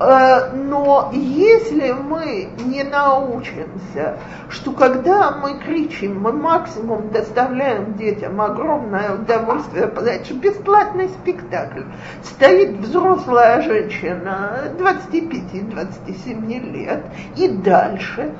[0.00, 4.18] Э, Но если мы не научимся,
[4.48, 11.82] что когда мы кричим, мы максимум доставляем детям огромное удовольствие, потому что бесплатный спектакль.
[12.22, 17.04] Стоит взрослая женщина 25-27 лет
[17.36, 18.34] и дальше,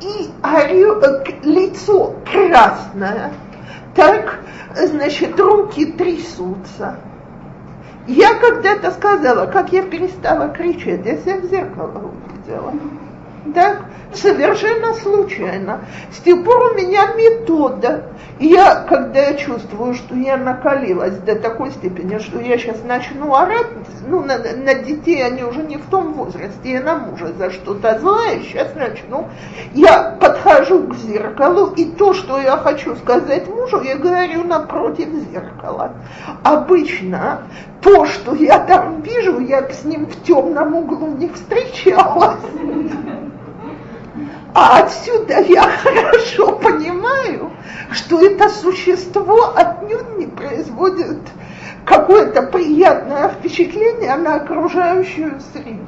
[0.00, 3.32] и э, лицо красное,
[3.94, 4.40] так,
[4.74, 6.96] значит, руки трясутся.
[8.06, 12.72] Я когда-то сказала, как я перестала кричать, я себя в зеркало увидела.
[13.54, 13.84] Так,
[14.16, 15.80] совершенно случайно.
[16.12, 18.04] С тех пор у меня метода.
[18.40, 23.68] Я, когда я чувствую, что я накалилась до такой степени, что я сейчас начну орать,
[24.08, 27.98] ну, на, на детей они уже не в том возрасте, я на мужа за что-то
[28.00, 29.28] злая, сейчас начну.
[29.72, 35.92] Я подхожу к зеркалу, и то, что я хочу сказать мужу, я говорю напротив зеркала.
[36.42, 37.42] Обычно
[37.80, 42.40] то, что я там вижу, я с ним в темном углу не встречалась.
[44.54, 47.50] А отсюда я хорошо понимаю,
[47.90, 51.18] что это существо отнюдь не производит
[51.84, 55.83] какое-то приятное впечатление на окружающую среду.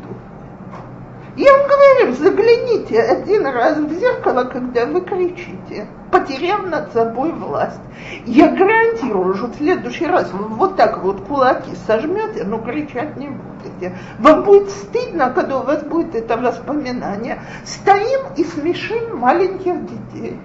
[1.36, 7.80] Я вам говорю, загляните один раз в зеркало, когда вы кричите, потеряв над собой власть.
[8.24, 13.28] Я гарантирую, что в следующий раз вы вот так вот кулаки сожмете, но кричать не
[13.28, 13.98] будете.
[14.18, 17.42] Вам будет стыдно, когда у вас будет это воспоминание.
[17.66, 20.40] Стоим и смешим маленьких детей.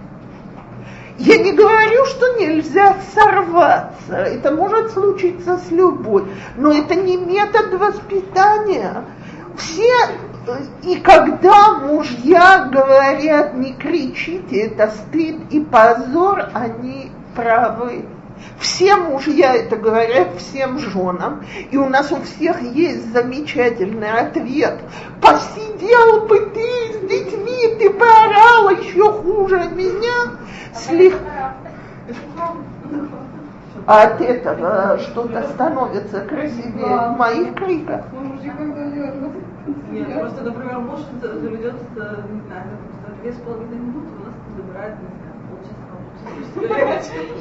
[1.20, 4.16] Я не говорю, что нельзя сорваться.
[4.16, 6.26] Это может случиться с любой.
[6.58, 9.06] Но это не метод воспитания.
[9.56, 9.94] Все
[10.84, 18.06] и когда мужья говорят, не кричите, это стыд и позор, они правы.
[18.60, 24.80] Все мужья это говорят всем женам, и у нас у всех есть замечательный ответ.
[25.22, 30.38] Посидел бы ты с детьми, ты бы орала еще хуже меня.
[30.74, 31.18] Слег...
[33.88, 38.06] А от этого что-то становится красивее в моих криках.
[39.92, 42.68] Нет, просто, например, муж заведет, не знаю,
[43.22, 44.96] две с половиной минуты, у нас забирает,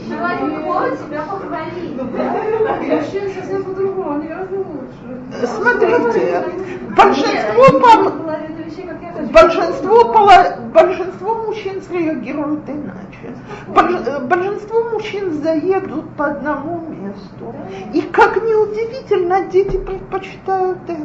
[0.09, 2.01] Желательно повод себя похвалить.
[2.01, 5.47] Мужчина совсем по-другому, они гораздо лучше.
[5.47, 6.45] Смотрите,
[6.97, 7.71] большинство
[9.33, 10.13] большинство,
[10.73, 13.35] большинство мужчин среагируют иначе.
[13.69, 17.55] Э, большинство мужчин заедут по одному месту.
[17.93, 21.05] И как неудивительно, дети предпочитают это.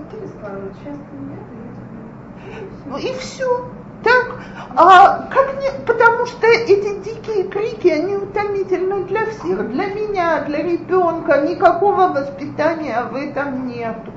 [2.85, 3.65] Ну и все.
[4.05, 4.35] Так,
[4.75, 10.61] а как не, потому что эти дикие крики, они утомительны для всех, для меня, для
[10.61, 14.11] ребенка, никакого воспитания в этом нету.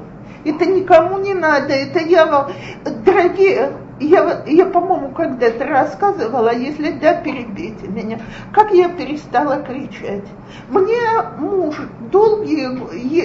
[0.44, 2.48] Это никому не надо, это я,
[2.84, 8.20] дорогие, я, я по-моему, когда-то рассказывала, если да, перебейте меня,
[8.52, 10.28] как я перестала кричать.
[10.68, 11.00] Мне
[11.38, 11.76] муж
[12.12, 12.68] долгие,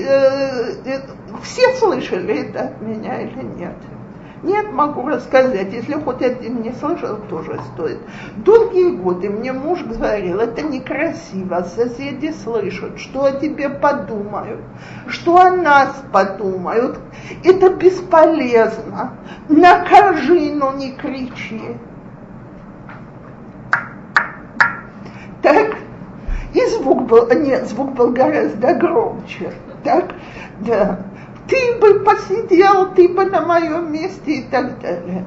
[0.08, 1.02] э, э,
[1.44, 3.76] все слышали это от меня или нет?
[4.44, 8.00] Нет, могу рассказать, если хоть один не слышал, тоже стоит.
[8.36, 14.60] Долгие годы мне муж говорил, это некрасиво, соседи слышат, что о тебе подумают,
[15.08, 17.00] что о нас подумают,
[17.46, 19.14] это бесполезно,
[19.48, 21.78] накажи, но не кричи.
[25.42, 25.78] Так,
[26.54, 29.54] и звук был, нет, звук был гораздо громче.
[29.86, 30.14] Так,
[30.60, 31.00] да
[31.54, 35.24] ты бы посидел, ты бы на моем месте и так далее.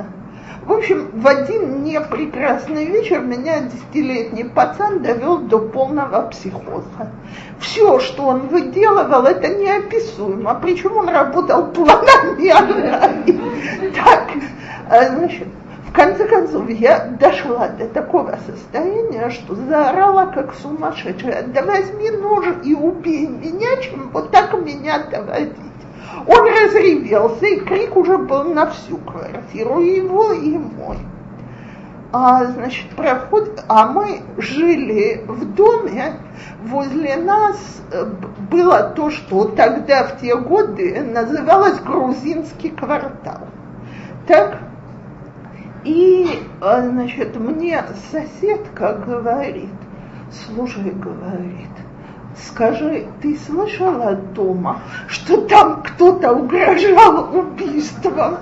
[0.64, 7.12] В общем, в один непрекрасный вечер меня десятилетний пацан довел до полного психоза.
[7.60, 10.58] Все, что он выделывал, это неописуемо.
[10.60, 13.12] Причем он работал планомерно.
[13.94, 14.30] Так,
[14.90, 15.46] а, значит,
[15.88, 21.44] в конце концов, я дошла до такого состояния, что заорала как сумасшедшая.
[21.44, 25.54] Да возьми нож и убей меня, чем вот так меня доводить.
[26.26, 30.98] Он разревелся, и крик уже был на всю квартиру, его, и мой.
[32.12, 36.14] А, значит, проход, а мы жили в доме,
[36.64, 38.04] возле нас э,
[38.50, 43.48] было то, что тогда в те годы называлось грузинский квартал.
[44.26, 44.58] Так,
[45.84, 49.70] и, а, значит, мне соседка говорит,
[50.30, 51.75] слушай, говорит,
[52.44, 58.36] Скажи, ты слышала дома, что там кто-то угрожал убийством?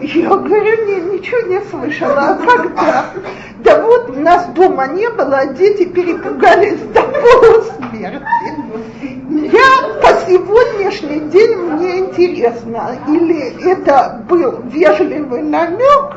[0.00, 2.20] Я говорю, не, ничего не слышала.
[2.20, 3.06] А когда?
[3.58, 8.26] Да вот, нас дома не было, а дети перепугались до полусмерти.
[9.30, 16.16] Я сегодняшний день мне интересно, или это был вежливый намек,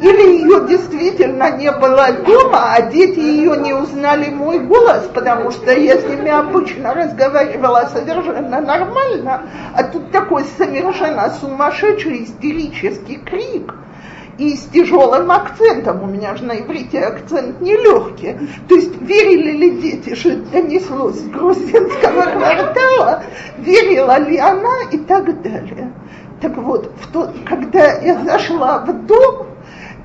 [0.00, 5.72] или ее действительно не было дома, а дети ее не узнали мой голос, потому что
[5.72, 9.42] я с ними обычно разговаривала совершенно нормально,
[9.74, 13.74] а тут такой совершенно сумасшедший истерический крик–
[14.38, 16.02] и с тяжелым акцентом.
[16.02, 18.36] У меня же на иврите акцент нелегкий.
[18.68, 23.22] То есть верили ли дети, что донеслось с грузинского квартала,
[23.58, 25.92] верила ли она и так далее.
[26.40, 29.46] Так вот, в тот, когда я зашла в дом,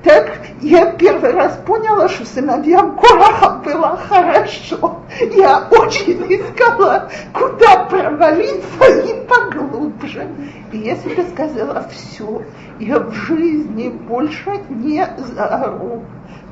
[0.02, 5.00] так я первый раз поняла, что сыновьям Кораха было хорошо.
[5.32, 10.26] Я очень искала, куда провалиться и поглубже.
[10.72, 12.42] И я себе сказала, все,
[12.78, 16.02] я в жизни больше не заору.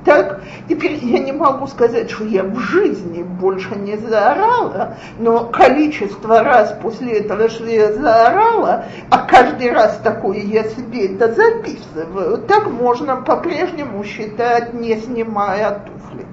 [0.04, 6.42] Так, теперь я не могу сказать, что я в жизни больше не заорала, но количество
[6.42, 12.70] раз после этого, что я заорала, а каждый раз такое я себе это записываю, так
[12.70, 16.24] можно по-прежнему считать, не снимая туфли.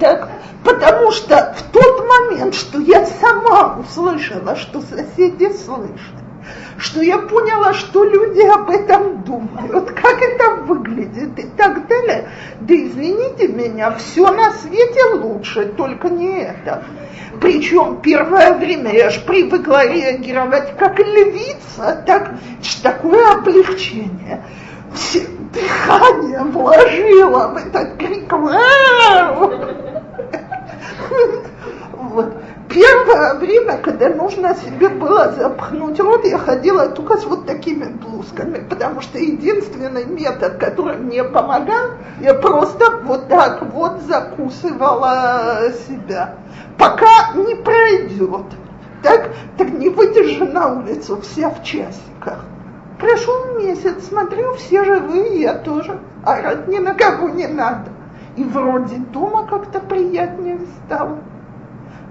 [0.00, 0.28] Так,
[0.64, 6.14] потому что в тот момент, что я сама услышала, что соседи слышат,
[6.80, 12.28] что я поняла, что люди об этом думают, как это выглядит и так далее.
[12.60, 16.82] Да извините меня, все на свете лучше, только не это.
[17.40, 22.34] Причем первое время я же привыкла реагировать как львица, так
[22.82, 24.42] такое облегчение.
[24.94, 28.32] Все дыхание вложила в этот крик.
[31.92, 32.34] Вот
[32.70, 38.64] первое время, когда нужно себе было запхнуть рот, я ходила только с вот такими блузками,
[38.68, 41.90] потому что единственный метод, который мне помогал,
[42.20, 46.36] я просто вот так вот закусывала себя,
[46.78, 48.46] пока не пройдет.
[49.02, 52.44] Так, так не выдержи на улицу, вся в часиках.
[52.98, 55.98] Прошел месяц, смотрю, все живые, я тоже.
[56.22, 57.90] Орать ни на кого не надо.
[58.36, 61.18] И вроде дома как-то приятнее стало.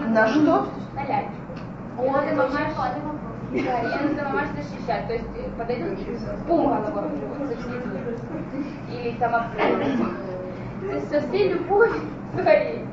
[0.08, 0.66] На что?
[0.94, 1.36] На лялечку.
[1.98, 2.72] Он Я это мамаш,
[3.52, 5.06] очень да, я называю мамаш защищать.
[5.06, 5.26] То есть
[5.56, 6.18] подойдут и
[6.48, 7.20] бум головой.
[8.90, 9.98] Или там обкрыть.
[10.80, 12.02] То есть со всей любовью
[12.34, 12.85] своей.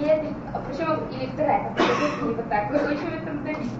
[0.00, 3.70] И это, а причем, или вторая, и вот так, в этом давить.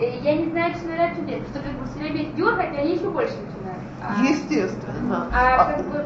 [0.00, 2.94] Э, Я не знаю, что надо делать, что как бы все время их дергать, они
[2.94, 3.82] еще больше начинают.
[4.02, 5.26] А- Естественно.
[5.32, 6.04] А как бы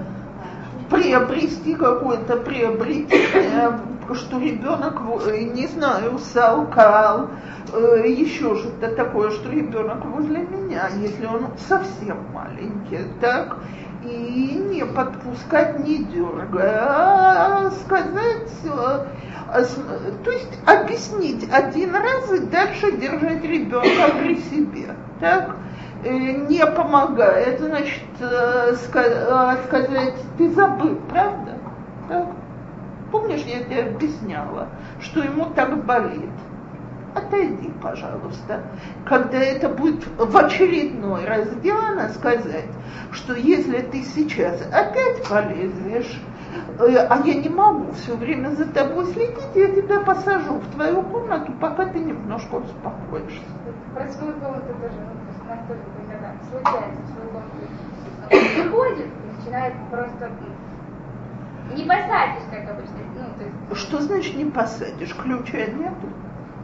[0.90, 3.78] приобрести какое-то приобретение,
[4.12, 7.30] что ребенок, э, не знаю, салкал,
[7.72, 13.58] э, еще что-то такое, что ребенок возле меня, если он совсем маленький, так,
[14.04, 19.06] и не подпускать, не дергая, а сказать, э,
[19.48, 19.62] а
[20.24, 25.56] то есть объяснить один раз и дальше держать ребенка при себе, так,
[26.04, 31.52] Э, не помогает, значит, э, сказать, ты забыл, правда?
[32.08, 32.26] Так?
[33.10, 34.68] Помнишь, я тебе объясняла,
[35.00, 36.28] что ему так болит?
[37.14, 38.62] Отойди, пожалуйста.
[39.04, 42.66] Когда это будет в очередной раз сделано, сказать,
[43.12, 46.20] что если ты сейчас опять полезешь,
[46.80, 51.02] э, а я не могу все время за тобой следить, я тебя посажу в твою
[51.02, 53.44] комнату, пока ты немножко успокоишься.
[53.94, 59.06] Про свою комнату тоже, ну, то есть настолько, когда случается комнату он приходит,
[59.38, 60.30] начинает просто
[61.74, 65.14] не посадишь, как обычно, ну, есть, Что значит не посадишь?
[65.14, 66.08] Ключа нету?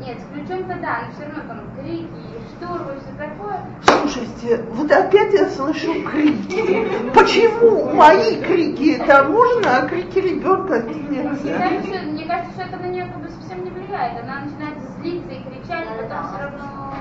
[0.01, 2.09] Нет, с ключом-то да, но все равно там крики,
[2.57, 3.61] штурмы, все такое.
[3.85, 6.89] Слушайте, вот опять я слышу крики.
[7.15, 11.59] Почему мои крики это можно, а крики ребенка это Мне нельзя?
[11.59, 14.23] кажется, мне кажется, что это на нее как бы совсем не влияет.
[14.23, 16.95] Она начинает злиться и кричать, а потом все равно.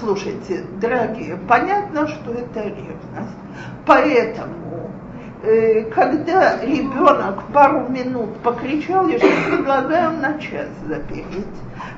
[0.00, 3.38] Слушайте, дорогие, понятно, что это ревность.
[3.86, 4.87] Поэтому,
[5.94, 11.46] когда ребенок пару минут покричал, я же предлагаю на час запереть,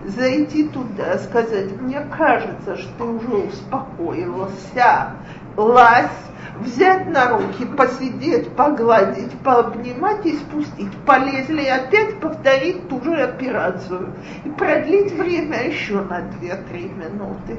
[0.05, 5.15] зайти туда, сказать, мне кажется, что ты уже успокоился,
[5.57, 6.11] лазь,
[6.61, 10.93] взять на руки, посидеть, погладить, пообнимать и спустить.
[11.07, 14.15] Полезли опять повторить ту же операцию
[14.45, 17.59] и продлить время еще на 2-3 минуты.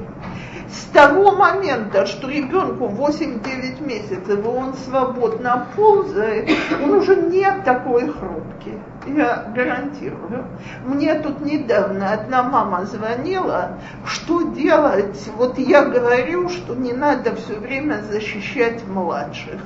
[0.70, 6.50] С того момента, что ребенку 8-9 месяцев, и он свободно ползает,
[6.82, 8.78] он уже не такой хрупкий.
[9.06, 10.44] Я гарантирую.
[10.84, 15.28] Мне тут недавно одна мама звонила, что делать.
[15.36, 19.60] Вот я говорю, что не надо все время защищать младших.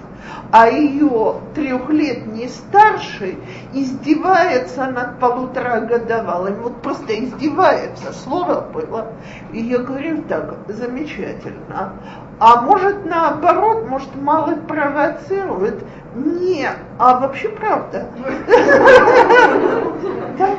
[0.52, 3.38] А ее трехлетний старший
[3.72, 6.62] издевается над полуторагодовалым.
[6.62, 9.12] Вот просто издевается, слово было.
[9.52, 11.94] И я говорю, так, замечательно.
[12.38, 15.84] А может наоборот, может малый провоцирует?
[16.14, 16.68] Не,
[16.98, 18.08] а вообще правда.
[20.38, 20.50] Да.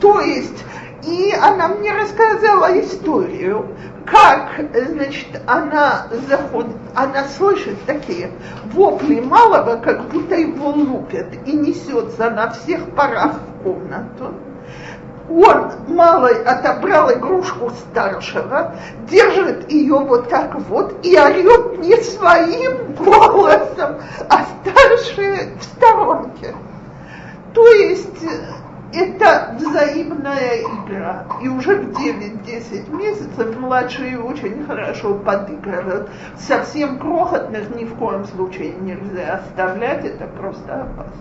[0.00, 0.64] То есть,
[1.04, 3.66] и она мне рассказала историю,
[4.10, 8.30] как, значит, она заходит, она слышит такие
[8.72, 14.34] вопли малого, как будто его лупят, и несется на всех парах в комнату.
[15.30, 18.74] Он, малый, отобрал игрушку старшего,
[19.10, 23.96] держит ее вот так вот и орет не своим голосом,
[24.30, 26.54] а старший в сторонке.
[27.52, 28.24] То есть
[28.92, 31.24] это взаимная игра.
[31.42, 36.08] И уже в 9-10 месяцев младшие очень хорошо подыгрывают.
[36.38, 41.12] Совсем крохотных ни в коем случае нельзя оставлять, это просто опасно.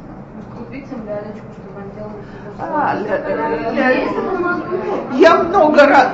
[0.58, 2.12] Купить им лялечку, чтобы он делал
[2.60, 3.22] А, ля-
[3.76, 6.10] ля- я много раз,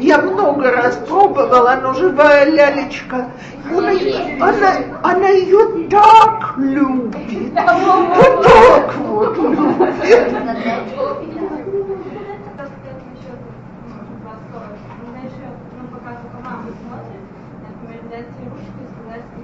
[0.00, 3.26] я много раз пробовала, но живая лялечка,
[3.70, 3.92] она,
[4.40, 9.94] она, она ее так любит, вот так вот любит.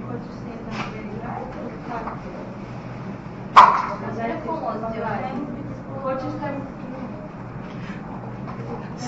[0.07, 2.05] Хочешь там поиграть, или как?
[3.97, 4.51] Сказать, что
[6.01, 6.55] хочешь там,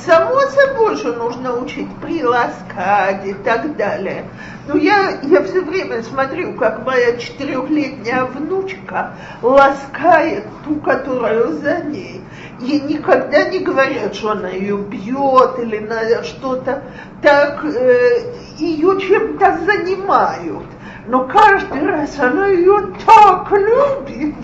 [0.05, 4.25] Само собой же нужно учить приласкать и так далее.
[4.67, 12.21] Но я, я все время смотрю, как моя четырехлетняя внучка ласкает ту, которую за ней.
[12.61, 16.83] И никогда не говорят, что она ее бьет или на что-то.
[17.21, 20.65] Так э, ее чем-то занимают.
[21.07, 24.35] Но каждый раз она ее так любит,